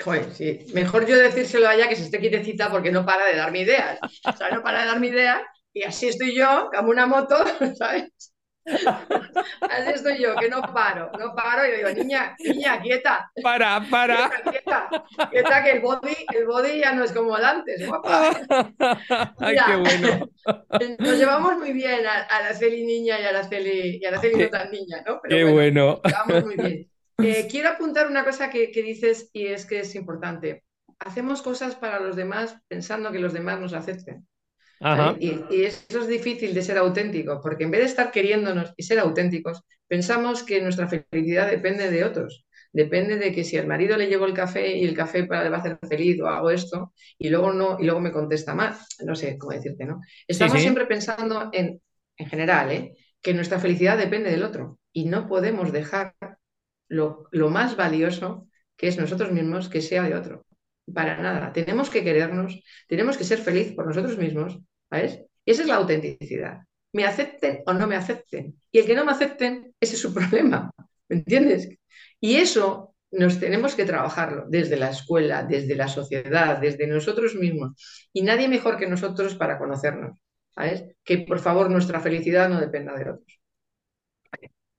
[0.00, 0.66] Joder, sí.
[0.72, 3.98] Mejor yo decírselo a ella que se esté quietecita porque no para de darme ideas.
[4.24, 5.42] O sea, no para de darme ideas
[5.72, 7.36] y así estoy yo, como una moto,
[7.78, 8.31] ¿sabes?
[9.60, 13.30] Así estoy yo, que no paro, no paro y digo, niña, niña, quieta.
[13.42, 14.30] Para, para.
[14.50, 14.88] Quieta,
[15.30, 18.30] quieta, que el body, el body ya no es como el antes, guapa.
[19.38, 20.30] Ay, qué bueno.
[20.98, 24.12] Nos llevamos muy bien a, a la Celi niña y a la Celi, y a
[24.12, 25.20] la Celi no tan niña, ¿no?
[25.22, 26.00] Pero qué bueno.
[26.02, 26.88] Nos llevamos muy bien.
[27.18, 30.64] Eh, quiero apuntar una cosa que, que dices y es que es importante.
[30.98, 34.26] Hacemos cosas para los demás pensando que los demás nos acepten.
[35.20, 38.98] Y, eso es difícil de ser auténtico, porque en vez de estar queriéndonos y ser
[38.98, 42.44] auténticos, pensamos que nuestra felicidad depende de otros.
[42.72, 45.56] Depende de que si al marido le llevo el café y el café le va
[45.56, 48.74] a hacer feliz o hago esto y luego no y luego me contesta mal.
[49.04, 50.00] No sé cómo decirte, ¿no?
[50.26, 51.82] Estamos siempre pensando en,
[52.16, 52.96] en general, ¿eh?
[53.20, 56.14] que nuestra felicidad depende del otro y no podemos dejar
[56.88, 60.46] lo, lo más valioso que es nosotros mismos que sea de otro.
[60.92, 61.52] Para nada.
[61.52, 64.58] Tenemos que querernos, tenemos que ser felices por nosotros mismos
[64.92, 65.24] ¿sabes?
[65.46, 66.60] esa es la autenticidad.
[66.92, 68.60] Me acepten o no me acepten.
[68.70, 70.70] Y el que no me acepten, ese es su problema.
[71.08, 71.68] ¿Me entiendes?
[72.20, 77.72] Y eso nos tenemos que trabajarlo desde la escuela, desde la sociedad, desde nosotros mismos.
[78.12, 80.18] Y nadie mejor que nosotros para conocernos.
[80.54, 80.84] ¿sabes?
[81.04, 83.40] Que por favor nuestra felicidad no dependa de otros.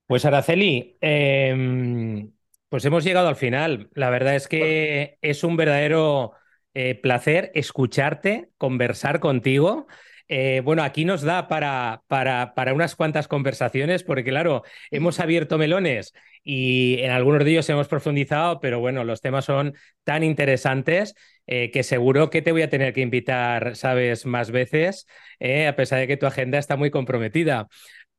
[0.06, 2.32] Pues Araceli, em,
[2.70, 3.90] pues hemos llegado al final.
[3.94, 6.34] La verdad es que es un verdadero
[6.74, 9.88] eh, placer escucharte, conversar contigo.
[10.28, 15.58] Eh, bueno, aquí nos da para, para, para, unas cuantas conversaciones, porque claro, hemos abierto
[15.58, 16.14] melones
[16.44, 21.14] y en algunos de ellos hemos profundizado, pero bueno, los temas son tan interesantes
[21.46, 25.06] eh, que seguro que te voy a tener que invitar, sabes, más veces,
[25.40, 27.68] a pesar de que tu agenda está muy comprometida.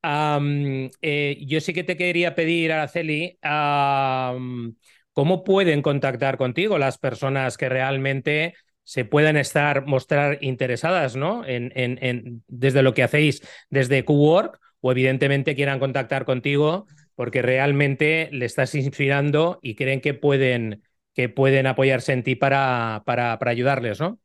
[0.02, 3.38] yo sí que te quería pedir, Araceli,
[5.14, 11.42] ¿Cómo pueden contactar contigo las personas que realmente se puedan estar, mostrar interesadas ¿no?
[11.46, 13.40] desde lo que hacéis
[13.70, 20.14] desde QWork o evidentemente quieran contactar contigo porque realmente le estás inspirando y creen que
[20.14, 20.82] pueden,
[21.14, 24.18] que pueden apoyarse en ti para, para, para ayudarles, ¿no?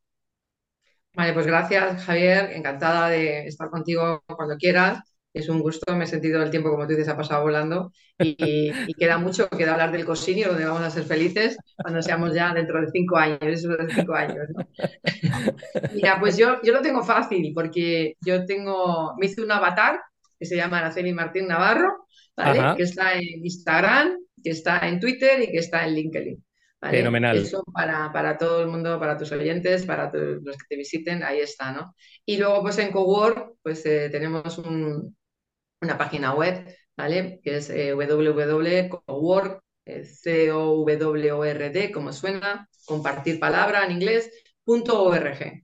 [1.13, 6.07] Vale, pues gracias Javier, encantada de estar contigo cuando quieras es un gusto, me he
[6.07, 10.05] sentido el tiempo, como tú dices, ha pasado volando y, queda mucho, queda hablar del
[10.05, 13.93] cosinio, donde vamos a ser felices cuando seamos ya dentro de cinco años, eso de
[13.93, 14.47] cinco años.
[15.93, 20.01] Mira, pues yo, yo lo tengo fácil porque yo tengo, me hice un avatar
[20.39, 22.75] que se llama Araceli Martín Navarro, ¿vale?
[22.75, 26.43] que está en Instagram, que está en Twitter y que está en LinkedIn.
[26.82, 27.38] Fenomenal.
[27.38, 31.39] Eso para, para, todo el mundo, para tus oyentes, para los que te visiten, ahí
[31.39, 31.93] está, ¿no?
[32.25, 35.13] Y luego, pues en Cowork, pues eh, tenemos un,
[35.82, 36.65] una página web,
[36.97, 37.39] ¿vale?
[37.43, 43.91] Que es eh, www.cowork, c o w o r d como suena, compartir palabra en
[43.91, 44.30] inglés,
[44.63, 45.63] punto .org.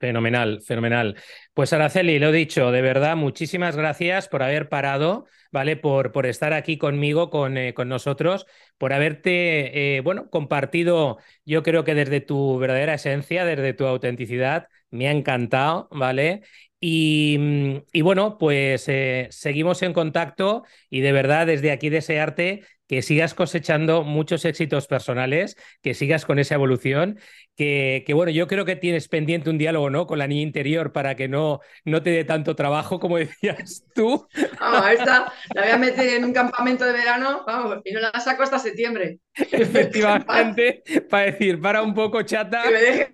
[0.00, 1.16] Fenomenal, fenomenal.
[1.54, 5.76] Pues Araceli, lo dicho, de verdad, muchísimas gracias por haber parado, ¿vale?
[5.76, 8.46] Por, por estar aquí conmigo, con, eh, con nosotros,
[8.78, 14.68] por haberte, eh, bueno, compartido, yo creo que desde tu verdadera esencia, desde tu autenticidad,
[14.90, 16.42] me ha encantado, ¿vale?
[16.80, 23.34] Y, bueno, pues eh, seguimos en contacto y de verdad desde aquí desearte que sigas
[23.34, 27.20] cosechando muchos éxitos personales, que sigas con esa evolución,
[27.54, 30.06] que, que, bueno, yo creo que tienes pendiente un diálogo, ¿no?
[30.06, 34.26] Con la niña interior para que no, no te dé tanto trabajo, como decías tú.
[34.58, 38.12] Vamos, esta la voy a meter en un campamento de verano, vamos, y no la
[38.20, 39.18] saco hasta septiembre.
[39.34, 42.62] Efectivamente, para decir, para un poco, chata,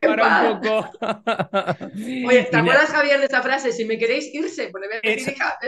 [0.01, 0.91] para un poco.
[2.27, 3.73] Oye, ¿te acuerdas, Javier, de esa frase?
[3.73, 4.85] Si me queréis irse, pues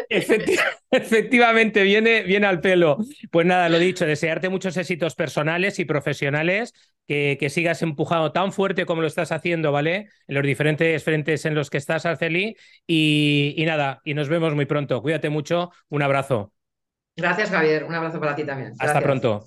[0.91, 2.99] Efectivamente, viene, viene al pelo.
[3.31, 6.75] Pues nada, lo dicho, desearte muchos éxitos personales y profesionales,
[7.07, 10.09] que, que, sigas empujando tan fuerte como lo estás haciendo, ¿vale?
[10.27, 12.57] En los diferentes frentes en los que estás, Arceli.
[12.87, 15.01] Y, y nada, y nos vemos muy pronto.
[15.01, 16.53] Cuídate mucho, un abrazo.
[17.17, 17.85] Gracias, Javier.
[17.85, 18.75] Un abrazo para ti también.
[18.79, 19.47] Hasta pronto.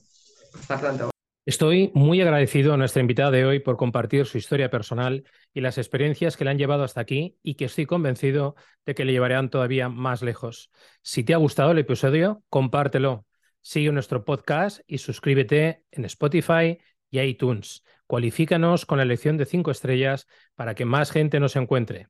[0.53, 1.11] Hasta pronto.
[1.45, 5.79] Estoy muy agradecido a nuestra invitada de hoy por compartir su historia personal y las
[5.79, 9.49] experiencias que le han llevado hasta aquí y que estoy convencido de que le llevarán
[9.49, 10.69] todavía más lejos.
[11.01, 13.25] Si te ha gustado el episodio, compártelo.
[13.61, 16.79] Sigue nuestro podcast y suscríbete en Spotify
[17.09, 17.83] y iTunes.
[18.07, 22.07] Cualifícanos con la elección de cinco estrellas para que más gente nos encuentre.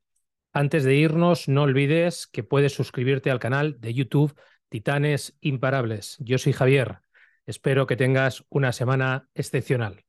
[0.52, 4.34] Antes de irnos, no olvides que puedes suscribirte al canal de YouTube
[4.68, 6.16] Titanes Imparables.
[6.20, 7.00] Yo soy Javier.
[7.46, 10.04] Espero que tengas una semana excepcional.